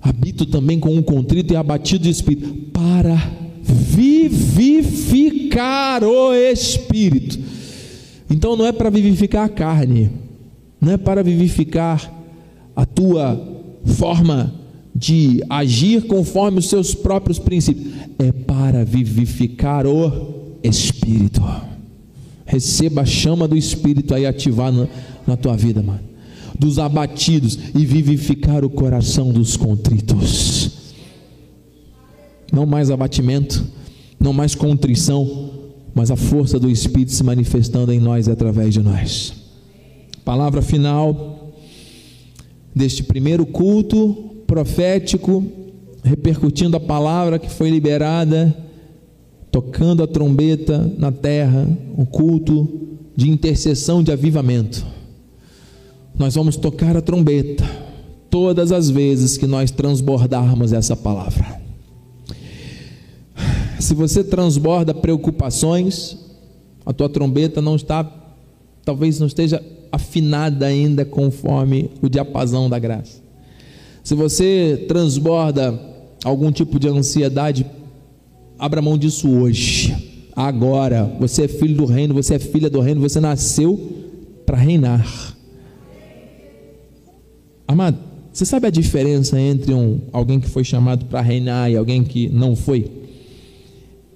[0.00, 3.16] Habito também com um contrito e abatido de espírito, para
[3.62, 5.12] vivificar
[6.02, 7.38] o espírito.
[8.30, 10.10] Então não é para vivificar a carne,
[10.80, 12.10] não é para vivificar
[12.74, 13.38] a tua
[13.84, 14.54] forma
[14.94, 21.42] de agir conforme os seus próprios princípios, é para vivificar o Espírito.
[22.44, 24.88] Receba a chama do Espírito aí ativar na,
[25.26, 26.09] na tua vida, mano.
[26.60, 30.70] Dos abatidos e vivificar o coração dos contritos.
[32.52, 33.64] Não mais abatimento,
[34.18, 35.50] não mais contrição,
[35.94, 39.32] mas a força do Espírito se manifestando em nós e através de nós.
[40.22, 41.54] Palavra final
[42.74, 45.42] deste primeiro culto profético,
[46.04, 48.54] repercutindo a palavra que foi liberada,
[49.50, 52.68] tocando a trombeta na terra, um culto
[53.16, 54.84] de intercessão de avivamento.
[56.20, 57.64] Nós vamos tocar a trombeta
[58.28, 61.58] todas as vezes que nós transbordarmos essa palavra.
[63.78, 66.18] Se você transborda preocupações,
[66.84, 68.04] a tua trombeta não está,
[68.84, 73.22] talvez não esteja afinada ainda conforme o diapasão da graça.
[74.04, 75.72] Se você transborda
[76.22, 77.64] algum tipo de ansiedade,
[78.58, 79.96] abra mão disso hoje,
[80.36, 81.10] agora.
[81.18, 83.80] Você é filho do reino, você é filha do reino, você nasceu
[84.44, 85.29] para reinar.
[87.70, 87.98] Amado,
[88.32, 92.28] você sabe a diferença entre um, alguém que foi chamado para reinar e alguém que
[92.28, 92.90] não foi?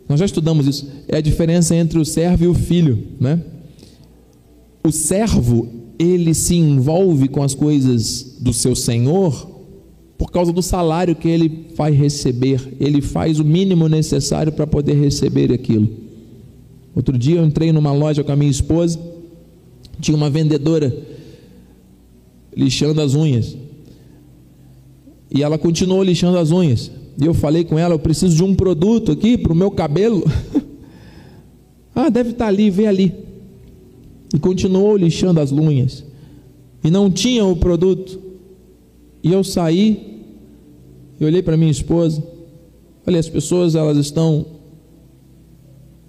[0.09, 0.91] Nós já estudamos isso.
[1.07, 3.41] É a diferença entre o servo e o filho, né?
[4.83, 5.69] O servo,
[6.01, 9.49] ele se envolve com as coisas do seu senhor
[10.19, 12.75] por causa do salário que ele vai receber.
[12.81, 15.89] Ele faz o mínimo necessário para poder receber aquilo.
[16.93, 18.99] Outro dia eu entrei numa loja com a minha esposa,
[20.01, 21.14] tinha uma vendedora
[22.57, 23.57] lixando as unhas.
[25.31, 26.91] E ela continuou lixando as unhas.
[27.21, 30.25] E eu falei com ela: Eu preciso de um produto aqui para o meu cabelo.
[31.95, 33.15] ah, deve estar tá ali, vem ali.
[34.33, 36.05] E continuou lixando as unhas.
[36.83, 38.21] E não tinha o produto.
[39.23, 40.23] E eu saí,
[41.19, 42.23] eu olhei para minha esposa,
[43.07, 44.45] olha, as pessoas elas estão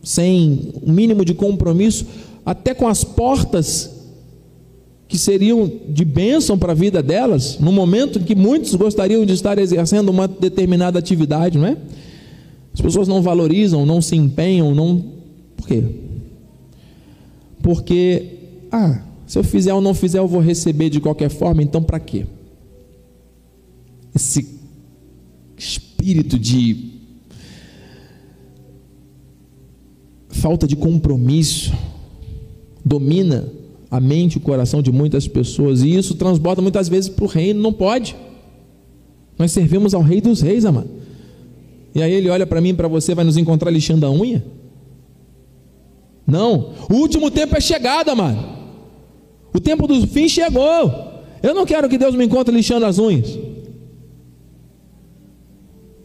[0.03, 2.05] sem o mínimo de compromisso,
[2.45, 3.94] até com as portas
[5.15, 9.32] que seriam de bênção para a vida delas, no momento em que muitos gostariam de
[9.32, 11.78] estar exercendo uma determinada atividade, não é?
[12.73, 15.06] As pessoas não valorizam, não se empenham, não.
[15.56, 15.84] Por quê?
[17.63, 18.25] Porque,
[18.69, 21.97] ah, se eu fizer ou não fizer, eu vou receber de qualquer forma, então para
[21.97, 22.25] quê?
[24.13, 24.62] esse
[25.58, 26.91] espírito de
[30.30, 31.73] falta de compromisso
[32.84, 33.51] domina
[33.95, 37.62] a mente o coração de muitas pessoas e isso transborda muitas vezes para o reino,
[37.62, 38.15] não pode.
[39.38, 40.89] Nós servimos ao Rei dos Reis, amado.
[41.93, 44.45] E aí ele olha para mim e para você, vai nos encontrar lixando a unha?
[46.27, 48.55] Não, o último tempo é chegado, amado.
[49.53, 50.91] O tempo do fim chegou.
[51.41, 53.38] Eu não quero que Deus me encontre lixando as unhas.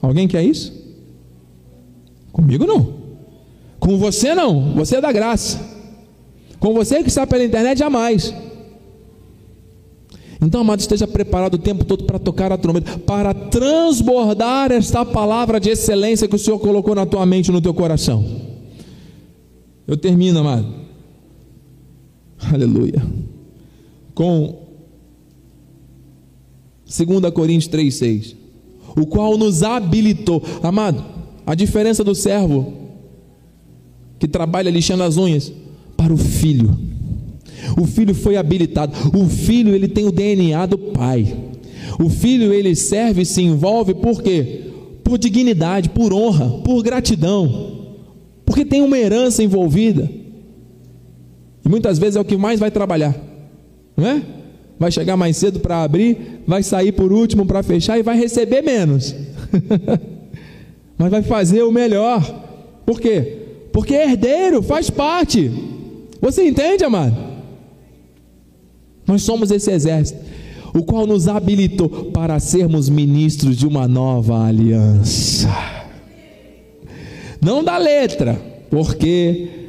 [0.00, 0.72] Alguém quer isso?
[2.33, 3.00] Comigo não.
[3.79, 4.74] Com você não.
[4.74, 5.79] Você é da graça.
[6.61, 8.33] Com você que está pela internet, jamais.
[10.40, 15.59] Então, amado, esteja preparado o tempo todo para tocar a trombeta, para transbordar esta palavra
[15.59, 18.25] de excelência que o Senhor colocou na tua mente, no teu coração.
[19.87, 20.66] Eu termino, amado.
[22.53, 23.03] Aleluia.
[24.14, 24.61] Com
[26.85, 28.40] 2 Coríntios 3,6
[28.96, 30.42] o qual nos habilitou.
[30.62, 31.05] Amado,
[31.46, 32.73] a diferença do servo
[34.18, 35.53] que trabalha lixando as unhas
[36.00, 36.74] para o filho.
[37.78, 38.94] O filho foi habilitado.
[39.14, 41.36] O filho ele tem o DNA do pai.
[42.02, 44.62] O filho ele serve e se envolve por quê?
[45.04, 47.96] Por dignidade, por honra, por gratidão.
[48.46, 50.10] Porque tem uma herança envolvida.
[51.62, 53.14] E muitas vezes é o que mais vai trabalhar.
[53.94, 54.22] Não é?
[54.78, 58.62] vai chegar mais cedo para abrir, vai sair por último para fechar e vai receber
[58.62, 59.14] menos.
[60.96, 62.22] Mas vai fazer o melhor.
[62.86, 63.40] Por quê?
[63.70, 65.52] Porque é herdeiro faz parte.
[66.20, 67.16] Você entende, amado?
[69.06, 70.20] Nós somos esse exército,
[70.74, 75.48] o qual nos habilitou para sermos ministros de uma nova aliança.
[77.40, 79.61] Não da letra, porque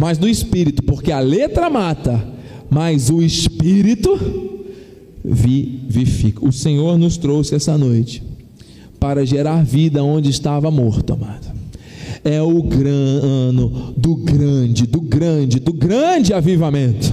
[0.00, 2.26] mas do espírito, porque a letra mata,
[2.70, 4.18] mas o Espírito
[5.22, 6.42] vivifica.
[6.42, 8.22] O Senhor nos trouxe essa noite
[8.98, 11.50] para gerar vida onde estava morto, amado.
[12.24, 17.12] é o gran, ano do grande, grande, do grande avivamento.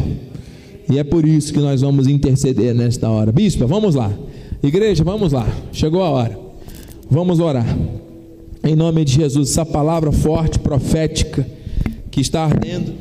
[0.90, 3.32] E é por isso que nós vamos interceder nesta hora.
[3.32, 4.14] Bispa, vamos lá.
[4.64, 5.48] Igreja, vamos lá.
[5.74, 6.40] Chegou a hora.
[7.10, 7.66] Vamos orar.
[8.64, 11.46] Em nome de Jesus, essa palavra forte, profética,
[12.12, 12.94] que está ardendo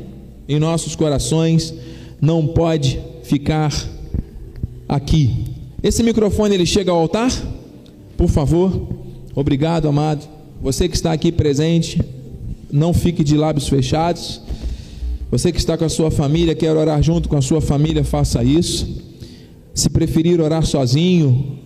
[0.49, 1.73] em nossos corações,
[2.19, 3.73] não pode ficar
[4.87, 5.45] aqui.
[5.81, 7.31] Esse microfone ele chega ao altar?
[8.17, 8.87] Por favor.
[9.35, 10.27] Obrigado, amado.
[10.61, 12.01] Você que está aqui presente,
[12.71, 14.41] não fique de lábios fechados.
[15.29, 18.43] Você que está com a sua família, quer orar junto com a sua família, faça
[18.43, 18.87] isso.
[19.73, 21.59] Se preferir orar sozinho,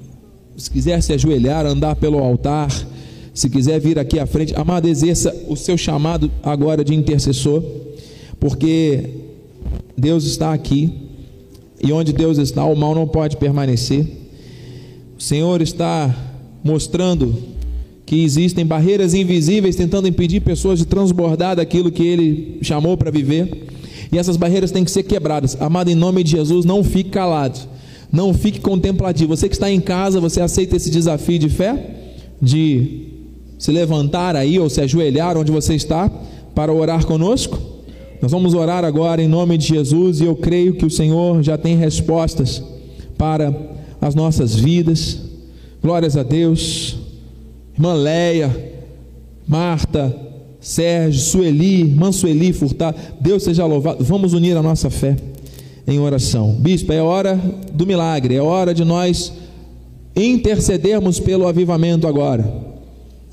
[0.58, 2.70] se quiser se ajoelhar, andar pelo altar,
[3.34, 7.64] se quiser vir aqui à frente, amado, exerça o seu chamado agora de intercessor,
[8.40, 9.10] porque
[9.96, 10.92] Deus está aqui,
[11.84, 14.06] e onde Deus está, o mal não pode permanecer.
[15.18, 16.14] O Senhor está
[16.64, 17.36] mostrando
[18.12, 23.70] que existem barreiras invisíveis tentando impedir pessoas de transbordar daquilo que Ele chamou para viver.
[24.12, 25.56] E essas barreiras têm que ser quebradas.
[25.62, 27.58] Amado, em nome de Jesus, não fique calado.
[28.12, 29.34] Não fique contemplativo.
[29.34, 32.18] Você que está em casa, você aceita esse desafio de fé?
[32.42, 33.14] De
[33.58, 36.12] se levantar aí ou se ajoelhar onde você está
[36.54, 37.58] para orar conosco?
[38.22, 41.58] Nós vamos orar agora em nome de Jesus e eu creio que o Senhor já
[41.58, 42.62] tem respostas
[43.18, 43.56] para
[44.02, 45.18] as nossas vidas.
[45.82, 47.00] Glórias a Deus
[47.82, 48.74] irmã Leia,
[49.48, 50.16] Marta,
[50.60, 54.04] Sérgio, Sueli, irmã Sueli Furtado, Deus seja louvado.
[54.04, 55.16] Vamos unir a nossa fé
[55.88, 56.54] em oração.
[56.60, 57.42] Bispo, é hora
[57.74, 59.34] do milagre, é hora de nós
[60.16, 62.46] intercedermos pelo avivamento agora.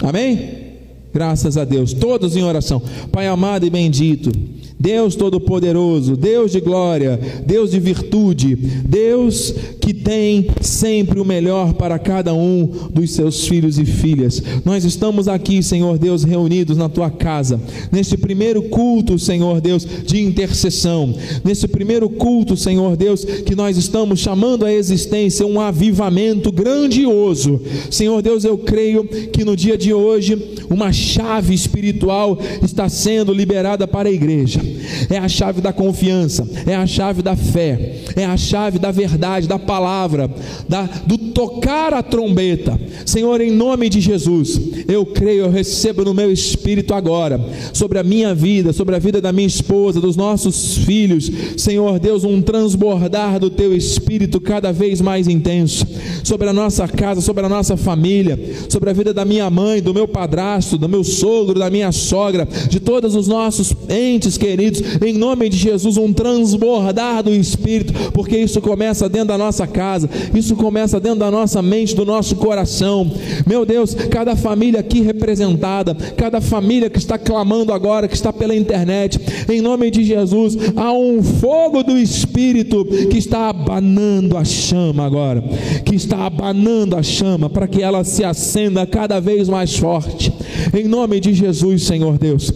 [0.02, 0.68] Amém?
[1.12, 2.80] Graças a Deus, todos em oração.
[3.12, 4.32] Pai amado e bendito,
[4.78, 11.98] Deus Todo-Poderoso, Deus de glória, Deus de virtude, Deus que tem sempre o melhor para
[11.98, 14.42] cada um dos seus filhos e filhas.
[14.64, 17.60] Nós estamos aqui, Senhor Deus, reunidos na tua casa,
[17.90, 24.20] neste primeiro culto, Senhor Deus, de intercessão, nesse primeiro culto, Senhor Deus, que nós estamos
[24.20, 27.60] chamando à existência um avivamento grandioso.
[27.90, 33.88] Senhor Deus, eu creio que no dia de hoje uma chave espiritual está sendo liberada
[33.88, 34.67] para a igreja
[35.08, 39.48] é a chave da confiança, é a chave da fé, é a chave da verdade,
[39.48, 40.30] da palavra,
[40.68, 42.78] da, do tocar a trombeta.
[43.06, 47.40] Senhor, em nome de Jesus, eu creio, eu recebo no meu espírito agora,
[47.72, 52.24] sobre a minha vida, sobre a vida da minha esposa, dos nossos filhos, Senhor Deus,
[52.24, 55.86] um transbordar do teu espírito cada vez mais intenso,
[56.24, 59.94] sobre a nossa casa, sobre a nossa família, sobre a vida da minha mãe, do
[59.94, 64.82] meu padrasto, do meu sogro, da minha sogra, de todos os nossos entes queridos queridos,
[65.00, 70.10] em nome de Jesus, um transbordar do Espírito, porque isso começa dentro da nossa casa,
[70.34, 73.10] isso começa dentro da nossa mente, do nosso coração.
[73.46, 78.54] Meu Deus, cada família aqui representada, cada família que está clamando agora, que está pela
[78.54, 85.04] internet, em nome de Jesus, há um fogo do Espírito que está abanando a chama
[85.04, 85.42] agora,
[85.84, 90.32] que está abanando a chama para que ela se acenda cada vez mais forte.
[90.74, 92.52] Em nome de Jesus, Senhor Deus.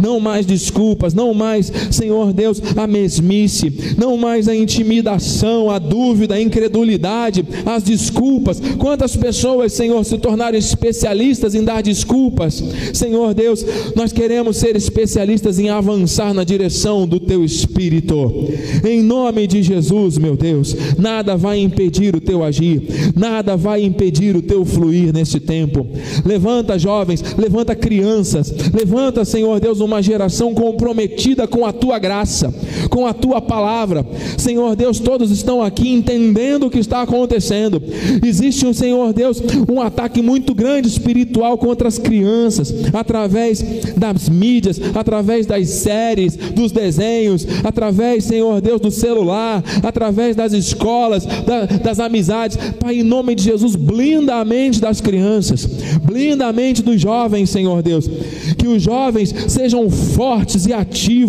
[0.00, 6.34] Não mais desculpas, não mais, Senhor Deus, a mesmice, não mais a intimidação, a dúvida,
[6.34, 8.60] a incredulidade, as desculpas.
[8.78, 12.62] Quantas pessoas, Senhor, se tornaram especialistas em dar desculpas?
[12.92, 13.64] Senhor Deus,
[13.96, 18.50] nós queremos ser especialistas em avançar na direção do teu espírito.
[18.86, 22.82] Em nome de Jesus, meu Deus, nada vai impedir o teu agir,
[23.16, 25.86] nada vai impedir o teu fluir nesse tempo.
[26.24, 32.52] Levanta, jovens, levanta crianças, levanta, Senhor Deus, uma geração comprometida com a tua graça,
[32.88, 34.06] com a tua palavra.
[34.36, 37.82] Senhor Deus, todos estão aqui entendendo o que está acontecendo.
[38.24, 43.62] Existe um Senhor Deus, um ataque muito grande espiritual contra as crianças, através
[43.96, 51.24] das mídias, através das séries, dos desenhos, através, Senhor Deus, do celular, através das escolas,
[51.24, 52.56] da, das amizades.
[52.78, 55.66] Pai, em nome de Jesus, blinda a mente das crianças,
[56.02, 58.08] blinda a mente dos jovens, Senhor Deus.
[58.56, 61.19] Que os jovens sejam fortes e ativos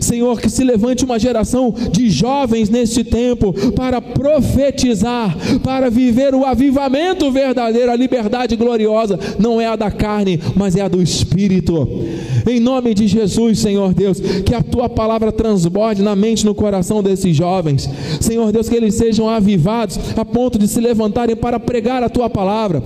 [0.00, 6.44] Senhor, que se levante uma geração de jovens neste tempo para profetizar, para viver o
[6.44, 11.88] avivamento verdadeiro, a liberdade gloriosa, não é a da carne, mas é a do Espírito.
[12.48, 16.54] Em nome de Jesus, Senhor Deus, que a tua palavra transborde na mente e no
[16.54, 17.88] coração desses jovens.
[18.20, 22.28] Senhor Deus, que eles sejam avivados a ponto de se levantarem para pregar a tua
[22.30, 22.82] palavra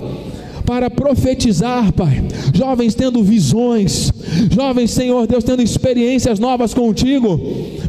[0.65, 2.25] para profetizar, Pai.
[2.55, 4.13] Jovens tendo visões,
[4.51, 7.41] jovens, Senhor Deus, tendo experiências novas contigo.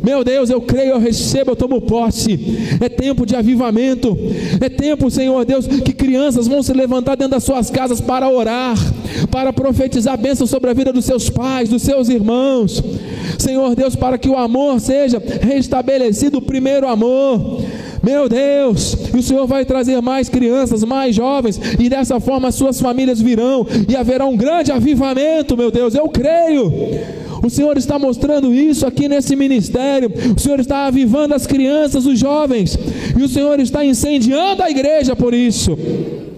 [0.03, 2.78] Meu Deus, eu creio, eu recebo, eu tomo posse.
[2.80, 4.17] É tempo de avivamento.
[4.61, 8.78] É tempo, Senhor Deus, que crianças vão se levantar dentro das suas casas para orar,
[9.32, 12.84] para profetizar bênção sobre a vida dos seus pais, dos seus irmãos.
[13.39, 17.61] Senhor Deus, para que o amor seja restabelecido, o primeiro amor.
[18.06, 22.53] Meu Deus, e o Senhor vai trazer mais crianças, mais jovens, e dessa forma as
[22.53, 26.72] suas famílias virão, e haverá um grande avivamento, meu Deus, eu creio.
[27.43, 30.12] O Senhor está mostrando isso aqui nesse ministério.
[30.38, 32.78] O Senhor está avivando as crianças, os jovens,
[33.18, 35.76] e o Senhor está incendiando a igreja por isso.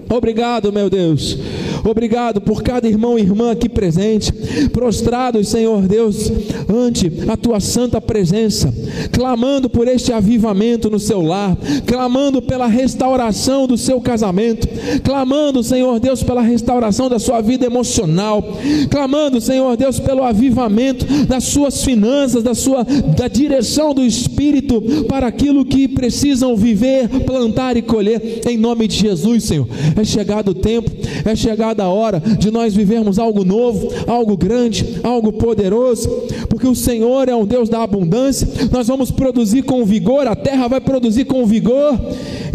[0.10, 1.38] Obrigado, meu Deus.
[1.84, 4.32] Obrigado por cada irmão e irmã aqui presente,
[4.72, 6.32] prostrados, Senhor Deus,
[6.70, 8.74] ante a tua santa presença,
[9.12, 14.68] clamando por este avivamento no seu lar, clamando pela restauração do seu casamento,
[15.04, 18.44] clamando, Senhor Deus, pela restauração da sua vida emocional,
[18.90, 25.28] clamando, Senhor Deus, pelo avivamento das suas finanças, da sua da direção do espírito para
[25.28, 29.68] aquilo que precisam viver, plantar e colher em nome de Jesus, Senhor.
[29.96, 30.90] É chegado o tempo,
[31.26, 31.36] é
[31.68, 36.08] chegada a hora de nós vivermos algo novo, algo grande, algo poderoso,
[36.50, 38.48] porque o Senhor é um Deus da abundância.
[38.72, 42.00] Nós vamos produzir com vigor, a terra vai produzir com vigor.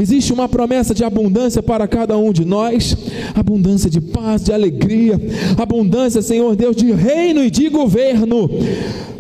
[0.01, 2.97] Existe uma promessa de abundância para cada um de nós,
[3.35, 5.21] abundância de paz, de alegria,
[5.59, 8.49] abundância, Senhor Deus, de reino e de governo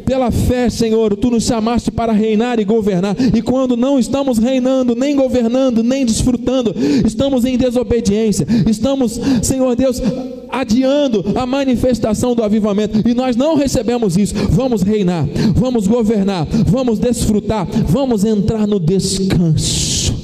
[0.04, 4.94] pela fé, Senhor, tu nos chamaste para reinar e governar, e quando não estamos reinando,
[4.94, 6.74] nem governando, nem desfrutando,
[7.06, 10.00] estamos em desobediência, estamos, Senhor Deus,
[10.48, 14.34] adiando a manifestação do avivamento, e nós não recebemos isso.
[14.50, 20.14] Vamos reinar, vamos governar, vamos desfrutar, vamos entrar no descanso,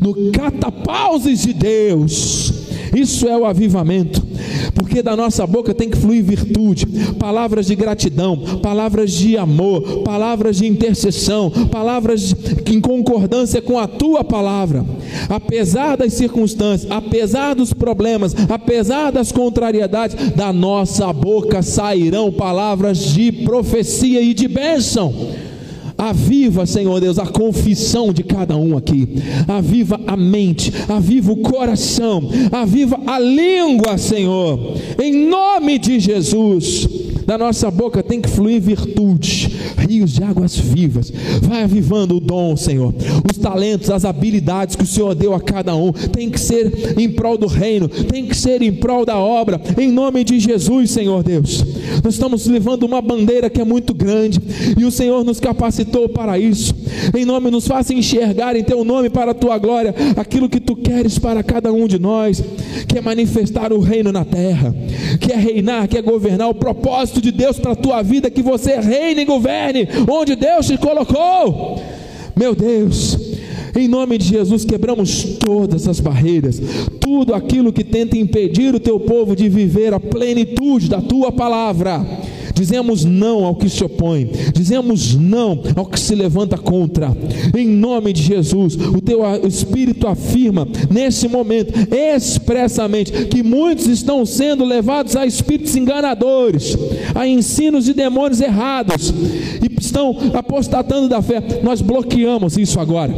[0.00, 2.52] no catapauses de Deus.
[2.94, 4.26] Isso é o avivamento
[4.96, 6.86] porque da nossa boca tem que fluir virtude,
[7.18, 12.34] palavras de gratidão, palavras de amor, palavras de intercessão, palavras
[12.64, 14.86] em concordância com a tua palavra.
[15.28, 23.30] Apesar das circunstâncias, apesar dos problemas, apesar das contrariedades, da nossa boca sairão palavras de
[23.30, 25.12] profecia e de bênção.
[25.98, 29.08] Aviva, Senhor Deus, a confissão de cada um aqui.
[29.48, 34.76] Aviva a mente, aviva o coração, aviva a língua, Senhor.
[35.02, 37.15] Em nome de Jesus.
[37.26, 41.12] Da nossa boca tem que fluir virtude, rios de águas vivas.
[41.42, 42.94] Vai avivando o dom, Senhor.
[43.28, 47.10] Os talentos, as habilidades que o Senhor deu a cada um, tem que ser em
[47.10, 49.60] prol do reino, tem que ser em prol da obra.
[49.76, 51.64] Em nome de Jesus, Senhor Deus.
[52.04, 54.40] Nós estamos levando uma bandeira que é muito grande
[54.78, 56.74] e o Senhor nos capacitou para isso.
[57.16, 60.76] Em nome, nos faça enxergar em Teu nome para a Tua glória aquilo que Tu
[60.76, 62.42] queres para cada um de nós,
[62.88, 64.74] que é manifestar o reino na terra,
[65.20, 68.42] que é reinar, que é governar o propósito de Deus para a tua vida, que
[68.42, 71.80] você reine e governe onde Deus te colocou.
[72.34, 73.18] Meu Deus,
[73.74, 76.60] em nome de Jesus, quebramos todas as barreiras,
[77.00, 82.04] tudo aquilo que tenta impedir o teu povo de viver a plenitude da tua palavra
[82.56, 87.14] dizemos não ao que se opõe, dizemos não ao que se levanta contra,
[87.56, 88.74] em nome de Jesus.
[88.74, 96.76] O teu Espírito afirma nesse momento, expressamente, que muitos estão sendo levados a espíritos enganadores,
[97.14, 99.12] a ensinos de demônios errados,
[99.62, 101.42] e estão apostatando da fé.
[101.62, 103.14] Nós bloqueamos isso agora.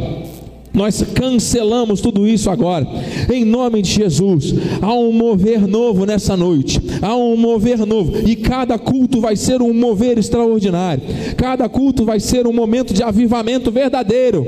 [0.73, 2.87] Nós cancelamos tudo isso agora,
[3.31, 4.53] em nome de Jesus.
[4.81, 9.61] Há um mover novo nessa noite, há um mover novo, e cada culto vai ser
[9.61, 11.03] um mover extraordinário,
[11.35, 14.45] cada culto vai ser um momento de avivamento verdadeiro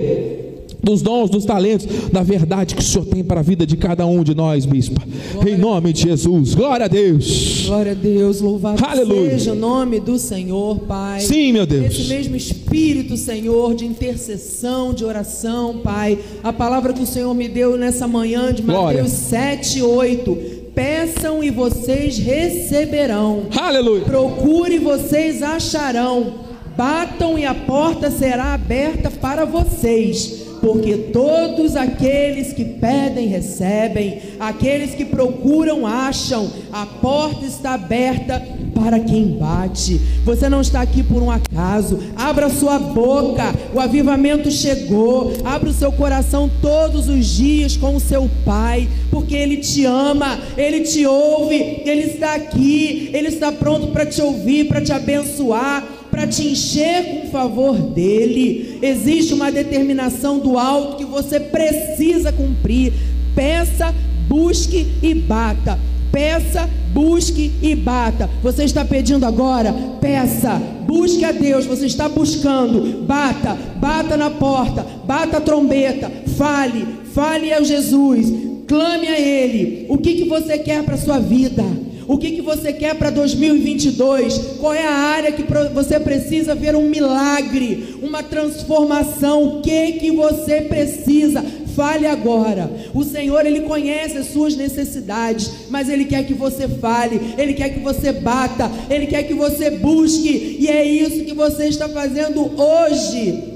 [0.84, 4.06] dos dons, dos talentos, da verdade que o Senhor tem para a vida de cada
[4.06, 5.02] um de nós, bispa.
[5.34, 6.56] Glória em nome de Jesus.
[6.56, 7.66] Glória a Deus.
[7.68, 8.42] Glória a Deus.
[8.42, 9.32] Louvado Aleluia.
[9.32, 11.22] seja o nome do Senhor, Pai.
[11.22, 11.86] Sim, meu Deus.
[11.86, 16.18] Esse mesmo espírito, Senhor, de intercessão, de oração, Pai.
[16.44, 19.08] A palavra que o Senhor me deu nessa manhã de Mateus Glória.
[19.08, 23.48] 7, 8 peçam e vocês receberão.
[23.58, 24.06] Aleluia.
[24.06, 26.34] Procure e vocês acharão.
[26.78, 34.94] Batam e a porta será aberta para vocês porque todos aqueles que pedem recebem, aqueles
[34.94, 38.42] que procuram acham, a porta está aberta
[38.76, 40.00] para quem bate.
[40.24, 42.00] Você não está aqui por um acaso.
[42.16, 45.34] Abra sua boca, o avivamento chegou.
[45.44, 50.40] Abra o seu coração todos os dias com o seu Pai, porque Ele te ama,
[50.56, 56.01] Ele te ouve, Ele está aqui, Ele está pronto para te ouvir, para te abençoar
[56.12, 58.78] para te encher com o favor dele.
[58.82, 62.92] Existe uma determinação do alto que você precisa cumprir.
[63.34, 63.96] Peça,
[64.28, 65.80] busque e bata.
[66.12, 68.30] Peça, busque e bata.
[68.44, 69.74] Você está pedindo agora?
[70.02, 71.66] Peça, busque a Deus.
[71.66, 78.28] Você está buscando, bata, bata na porta, bata a trombeta, fale, fale a Jesus,
[78.68, 79.86] clame a Ele.
[79.88, 81.64] O que, que você quer para a sua vida?
[82.08, 84.58] O que, que você quer para 2022?
[84.60, 85.44] Qual é a área que
[85.74, 89.44] você precisa ver um milagre, uma transformação?
[89.44, 91.44] O que que você precisa?
[91.76, 92.70] Fale agora.
[92.94, 97.70] O Senhor, Ele conhece as suas necessidades, mas Ele quer que você fale, Ele quer
[97.70, 102.52] que você bata, Ele quer que você busque, e é isso que você está fazendo
[102.60, 103.51] hoje.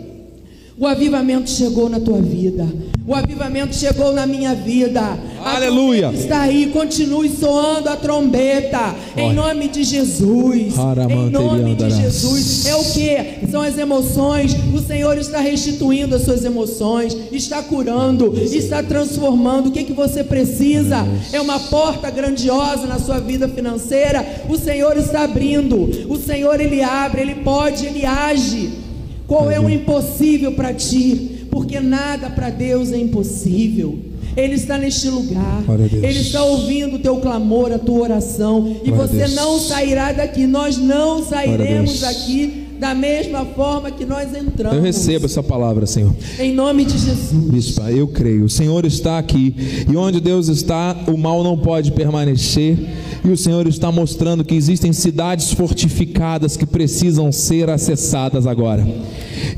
[0.77, 2.67] O avivamento chegou na tua vida.
[3.07, 5.17] O avivamento chegou na minha vida.
[5.41, 6.11] Aleluia.
[6.13, 8.93] Está aí, continue soando a trombeta.
[9.15, 10.73] Em nome de Jesus.
[11.09, 12.65] Em nome de Jesus.
[12.65, 13.47] É o que?
[13.49, 14.53] São as emoções.
[14.73, 19.69] O Senhor está restituindo as suas emoções, está curando, está transformando.
[19.69, 21.07] O que que você precisa?
[21.31, 24.43] É uma porta grandiosa na sua vida financeira.
[24.49, 25.89] O Senhor está abrindo.
[26.09, 28.84] O Senhor ele abre, ele pode, ele age.
[29.27, 31.47] Qual é o impossível para ti?
[31.49, 33.97] Porque nada para Deus é impossível.
[34.35, 35.63] Ele está neste lugar.
[35.93, 38.75] Ele está ouvindo o teu clamor, a tua oração.
[38.83, 40.45] E você não sairá daqui.
[40.45, 44.77] Nós não sairemos daqui da mesma forma que nós entramos.
[44.77, 46.13] Eu recebo essa palavra, Senhor.
[46.39, 47.31] Em nome de Jesus.
[47.31, 48.45] Bispa, eu creio.
[48.45, 49.55] O Senhor está aqui.
[49.89, 52.77] E onde Deus está, o mal não pode permanecer.
[53.23, 58.85] E o Senhor está mostrando que existem cidades fortificadas que precisam ser acessadas agora.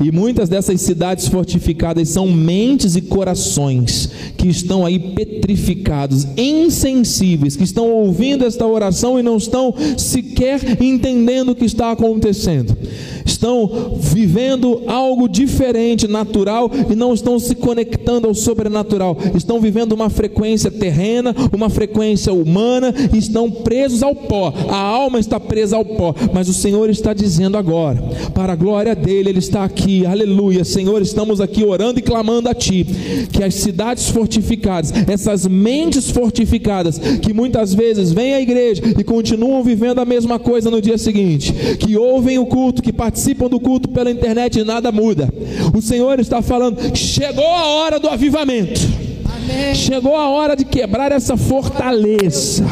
[0.02, 7.64] E muitas dessas cidades fortificadas são mentes e corações que estão aí petrificados, insensíveis, que
[7.64, 12.76] estão ouvindo esta oração e não estão sequer entendendo o que está acontecendo
[13.28, 20.10] estão vivendo algo diferente, natural, e não estão se conectando ao sobrenatural, estão vivendo uma
[20.10, 25.84] frequência terrena, uma frequência humana, e estão presos ao pó, a alma está presa ao
[25.84, 28.02] pó, mas o Senhor está dizendo agora,
[28.34, 32.54] para a glória dele, Ele está aqui, aleluia, Senhor, estamos aqui orando e clamando a
[32.54, 32.86] Ti,
[33.30, 39.62] que as cidades fortificadas, essas mentes fortificadas, que muitas vezes vêm à igreja e continuam
[39.62, 43.58] vivendo a mesma coisa no dia seguinte, que ouvem o culto, que participam participam do
[43.58, 45.28] culto pela internet nada muda.
[45.76, 48.80] O Senhor está falando: chegou a hora do avivamento.
[49.74, 52.64] Chegou a hora de quebrar essa fortaleza,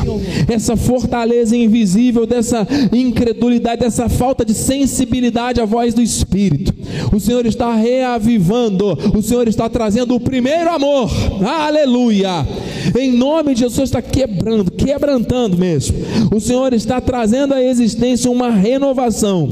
[0.49, 6.75] essa fortaleza invisível, dessa incredulidade, dessa falta de sensibilidade à voz do Espírito.
[7.13, 11.11] O Senhor está reavivando, o Senhor está trazendo o primeiro amor,
[11.45, 12.47] aleluia.
[12.99, 15.97] Em nome de Jesus, está quebrando, quebrantando mesmo.
[16.35, 19.49] O Senhor está trazendo à existência uma renovação,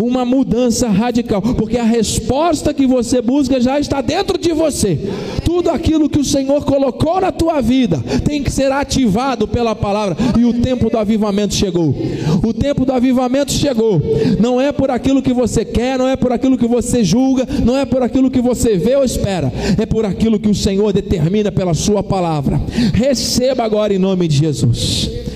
[0.00, 4.98] uma mudança radical, porque a resposta que você busca já está dentro de você.
[5.44, 10.14] Tudo aquilo que o Senhor colocou na tua vida tem que ser ativado pela palavra.
[10.38, 11.94] E o tempo do avivamento chegou.
[12.46, 14.00] O tempo do avivamento chegou.
[14.38, 17.76] Não é por aquilo que você quer, não é por aquilo que você julga, não
[17.76, 19.50] é por aquilo que você vê ou espera.
[19.80, 22.60] É por aquilo que o Senhor determina pela sua palavra.
[22.92, 25.27] Receba agora em nome de Jesus.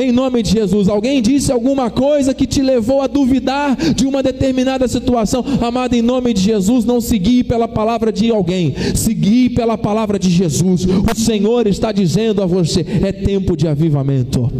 [0.00, 4.22] Em nome de Jesus, alguém disse alguma coisa que te levou a duvidar de uma
[4.22, 9.76] determinada situação, amado, em nome de Jesus, não seguir pela palavra de alguém, seguir pela
[9.76, 10.86] palavra de Jesus.
[10.86, 14.50] O Senhor está dizendo a você: é tempo de avivamento,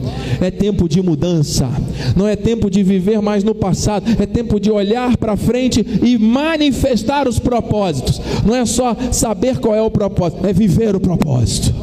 [0.42, 1.70] é tempo de mudança,
[2.14, 6.18] não é tempo de viver mais no passado, é tempo de olhar para frente e
[6.18, 8.20] manifestar os propósitos.
[8.44, 11.74] Não é só saber qual é o propósito, é viver o propósito.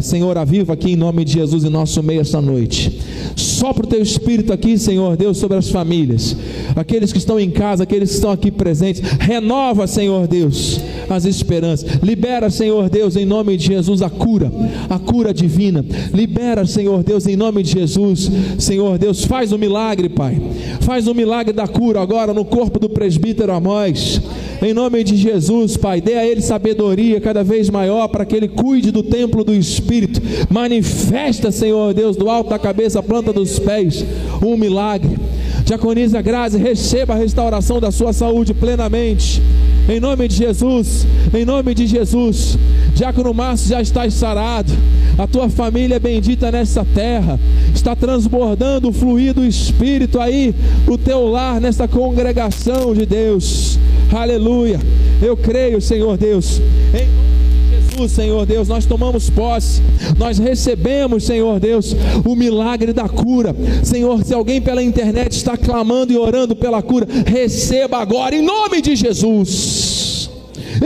[0.00, 3.00] Senhor, aviva aqui em nome de Jesus em nosso meio esta noite.
[3.36, 6.36] Sopra o teu espírito aqui, Senhor Deus, sobre as famílias,
[6.74, 9.00] aqueles que estão em casa, aqueles que estão aqui presentes.
[9.20, 10.80] Renova, Senhor Deus,
[11.14, 11.98] as esperanças.
[12.02, 14.50] Libera, Senhor Deus, em nome de Jesus, a cura,
[14.88, 15.84] a cura divina.
[16.12, 18.30] Libera, Senhor Deus, em nome de Jesus.
[18.58, 20.40] Senhor Deus, faz o um milagre, Pai.
[20.80, 24.20] Faz o um milagre da cura agora no corpo do presbítero Amós.
[24.62, 28.48] Em nome de Jesus, Pai, dê a ele sabedoria cada vez maior para que ele
[28.48, 30.20] cuide do templo do Espírito.
[30.50, 34.04] Manifesta, Senhor Deus, do alto da cabeça, planta dos pés,
[34.42, 35.16] um milagre.
[35.64, 39.42] Diaconisa Grazi, receba a restauração da sua saúde plenamente.
[39.88, 42.58] Em nome de Jesus, em nome de Jesus.
[42.94, 44.72] Diácono Márcio já está sarado.
[45.16, 47.38] A tua família é bendita nessa terra.
[47.74, 50.54] Está transbordando o fluir do Espírito aí,
[50.88, 53.78] o teu lar, nessa congregação de Deus.
[54.12, 54.80] Aleluia.
[55.22, 56.60] Eu creio, Senhor Deus.
[56.92, 57.25] Em
[57.96, 59.80] Jesus, Senhor Deus, nós tomamos posse,
[60.18, 63.56] nós recebemos, Senhor Deus, o milagre da cura.
[63.82, 68.82] Senhor, se alguém pela internet está clamando e orando pela cura, receba agora, em nome
[68.82, 70.28] de Jesus.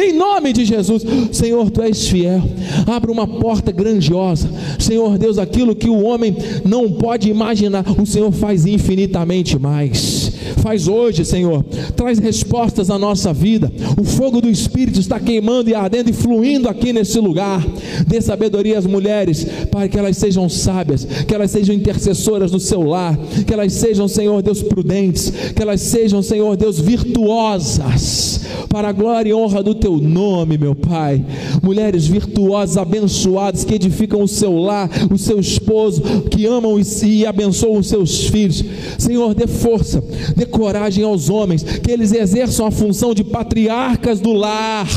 [0.00, 1.02] Em nome de Jesus,
[1.32, 2.42] Senhor, tu és fiel.
[2.86, 4.48] Abra uma porta grandiosa.
[4.78, 10.19] Senhor Deus, aquilo que o homem não pode imaginar, o Senhor faz infinitamente mais.
[10.58, 11.64] Faz hoje, Senhor.
[11.96, 13.72] Traz respostas à nossa vida.
[13.98, 17.66] O fogo do Espírito está queimando e ardendo e fluindo aqui nesse lugar.
[18.06, 22.82] Dê sabedoria às mulheres, para que elas sejam sábias, que elas sejam intercessoras no seu
[22.82, 28.92] lar, que elas sejam, Senhor Deus, prudentes, que elas sejam, Senhor Deus, virtuosas, para a
[28.92, 31.24] glória e honra do teu nome, meu Pai.
[31.62, 37.78] Mulheres virtuosas, abençoadas, que edificam o seu lar, o seu esposo, que amam e abençoam
[37.78, 38.64] os seus filhos.
[38.98, 40.02] Senhor, dê força,
[40.40, 44.88] dê coragem aos homens, que eles exerçam a função de patriarcas do lar,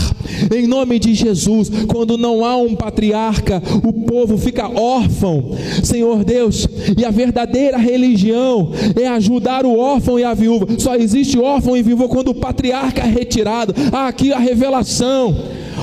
[0.55, 1.69] em nome de Jesus.
[1.87, 5.51] Quando não há um patriarca, o povo fica órfão,
[5.83, 6.65] Senhor Deus,
[6.97, 10.67] e a verdadeira religião é ajudar o órfão e a viúva.
[10.77, 13.75] Só existe órfão e viúva quando o patriarca é retirado.
[13.91, 15.35] Há aqui a revelação.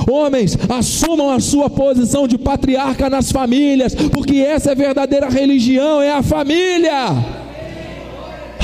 [0.09, 6.01] Homens, assumam a sua posição de patriarca nas famílias, porque essa é a verdadeira religião,
[6.01, 7.40] é a família.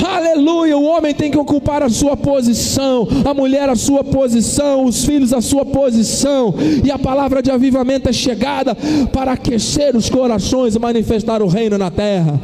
[0.04, 0.76] Aleluia!
[0.76, 5.32] O homem tem que ocupar a sua posição, a mulher a sua posição, os filhos
[5.32, 8.76] a sua posição, e a palavra de avivamento é chegada
[9.12, 12.40] para aquecer os corações e manifestar o reino na terra.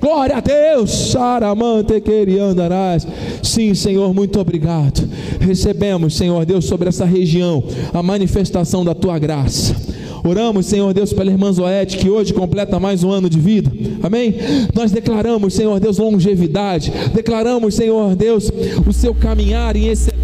[0.00, 2.02] Glória a Deus, Saramante
[2.40, 3.06] andarás.
[3.42, 5.08] Sim, Senhor, muito obrigado.
[5.40, 9.85] Recebemos, Senhor Deus, sobre essa região a manifestação da tua graça
[10.24, 13.70] Oramos, Senhor Deus, pela irmã Zoete, que hoje completa mais um ano de vida.
[14.02, 14.34] Amém?
[14.74, 16.92] Nós declaramos, Senhor Deus, longevidade.
[17.14, 18.50] Declaramos, Senhor Deus,
[18.86, 20.16] o seu caminhar em excelência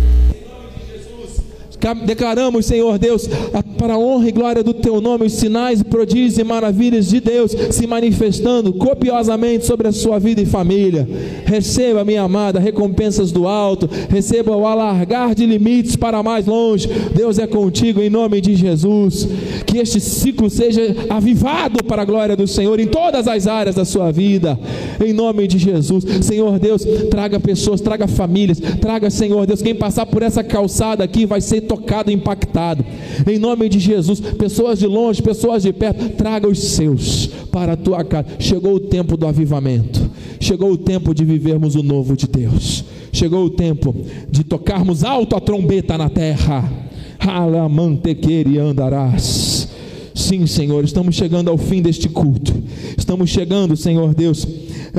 [2.04, 3.28] Declaramos, Senhor Deus,
[3.76, 7.50] para a honra e glória do Teu nome, os sinais, prodígios e maravilhas de Deus
[7.72, 11.08] se manifestando copiosamente sobre a sua vida e família.
[11.44, 16.88] Receba, minha amada, recompensas do alto, receba o alargar de limites para mais longe.
[17.14, 19.28] Deus é contigo em nome de Jesus.
[19.66, 23.84] Que este ciclo seja avivado para a glória do Senhor em todas as áreas da
[23.84, 24.58] sua vida,
[25.04, 26.04] em nome de Jesus.
[26.20, 31.26] Senhor Deus, traga pessoas, traga famílias, traga, Senhor Deus, quem passar por essa calçada aqui
[31.26, 32.84] vai ser tocado, impactado.
[33.26, 37.76] Em nome de Jesus, pessoas de longe, pessoas de perto, traga os seus para a
[37.76, 38.26] tua casa.
[38.38, 40.10] Chegou o tempo do avivamento.
[40.38, 42.84] Chegou o tempo de vivermos o novo de Deus.
[43.12, 43.94] Chegou o tempo
[44.30, 46.70] de tocarmos alto a trombeta na terra.
[47.18, 49.68] Alamantequeri andarás.
[50.14, 52.52] Sim, Senhor, estamos chegando ao fim deste culto.
[52.98, 54.46] Estamos chegando, Senhor Deus,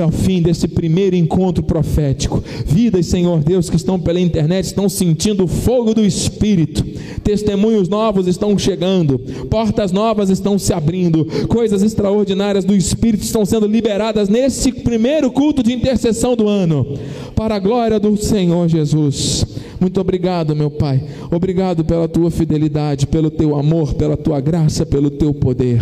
[0.02, 2.42] ao fim desse primeiro encontro profético.
[2.66, 6.84] Vidas, Senhor Deus, que estão pela internet, estão sentindo o fogo do Espírito.
[7.22, 9.18] Testemunhos novos estão chegando,
[9.48, 15.62] portas novas estão se abrindo, coisas extraordinárias do Espírito estão sendo liberadas nesse primeiro culto
[15.62, 16.98] de intercessão do ano,
[17.34, 19.44] para a glória do Senhor Jesus.
[19.80, 21.02] Muito obrigado, meu Pai.
[21.30, 25.80] Obrigado pela tua fidelidade, pelo teu amor, pela tua graça, pelo teu poder.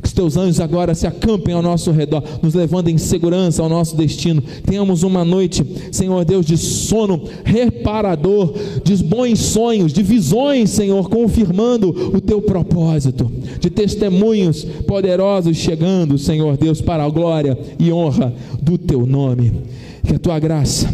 [0.00, 3.68] Que os teus anjos agora se acampem ao nosso redor, nos levando em segurança ao
[3.68, 4.42] nosso destino.
[4.64, 11.90] Tenhamos uma noite, Senhor Deus, de sono reparador, de bons sonhos, de visões, Senhor, confirmando
[12.14, 13.30] o teu propósito,
[13.60, 19.52] de testemunhos poderosos chegando, Senhor Deus, para a glória e honra do teu nome.
[20.04, 20.88] Que a tua graça,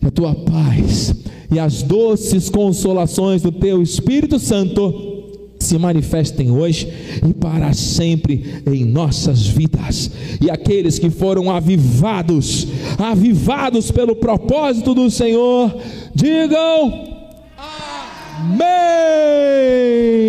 [0.00, 1.14] que a tua paz
[1.50, 5.07] e as doces consolações do teu Espírito Santo
[5.68, 6.88] se manifestem hoje
[7.28, 10.10] e para sempre em nossas vidas.
[10.40, 12.66] E aqueles que foram avivados,
[12.98, 15.76] avivados pelo propósito do Senhor,
[16.14, 17.06] digam
[18.40, 18.68] Amém!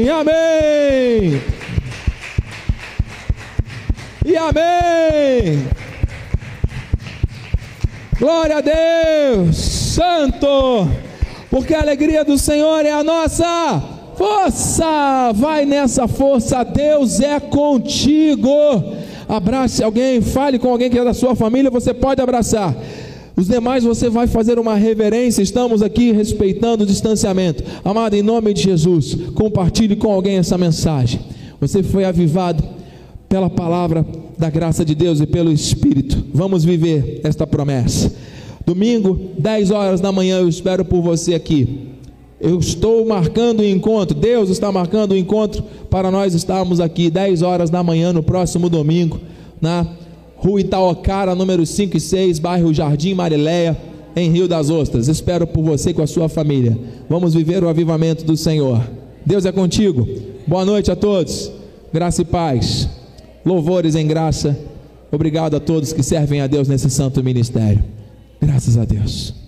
[0.10, 1.42] Amém!
[4.26, 5.68] E amém!
[8.20, 9.56] Glória a Deus!
[9.56, 10.90] Santo!
[11.50, 15.32] Porque a alegria do Senhor é a nossa Força!
[15.34, 18.50] Vai nessa força, Deus é contigo.
[19.30, 22.76] Abrace alguém, fale com alguém que é da sua família, você pode abraçar.
[23.34, 25.42] Os demais você vai fazer uma reverência.
[25.42, 27.64] Estamos aqui respeitando o distanciamento.
[27.86, 31.22] Amado, em nome de Jesus, compartilhe com alguém essa mensagem.
[31.62, 32.62] Você foi avivado
[33.30, 34.06] pela palavra
[34.38, 36.26] da graça de Deus e pelo Espírito.
[36.34, 38.14] Vamos viver esta promessa.
[38.66, 41.89] Domingo, 10 horas da manhã, eu espero por você aqui.
[42.40, 47.42] Eu estou marcando um encontro, Deus está marcando um encontro para nós estarmos aqui 10
[47.42, 49.20] horas da manhã no próximo domingo,
[49.60, 49.86] na
[50.38, 53.78] Rua Itaocara, número 5 e 6, bairro Jardim Marileia,
[54.16, 55.10] em Rio das Ostras.
[55.10, 56.78] Espero por você com a sua família.
[57.10, 58.82] Vamos viver o avivamento do Senhor.
[59.26, 60.08] Deus é contigo.
[60.48, 61.52] Boa noite a todos.
[61.92, 62.88] Graça e paz.
[63.46, 64.58] Louvores em graça.
[65.12, 67.84] Obrigado a todos que servem a Deus nesse santo ministério.
[68.42, 69.39] Graças a Deus.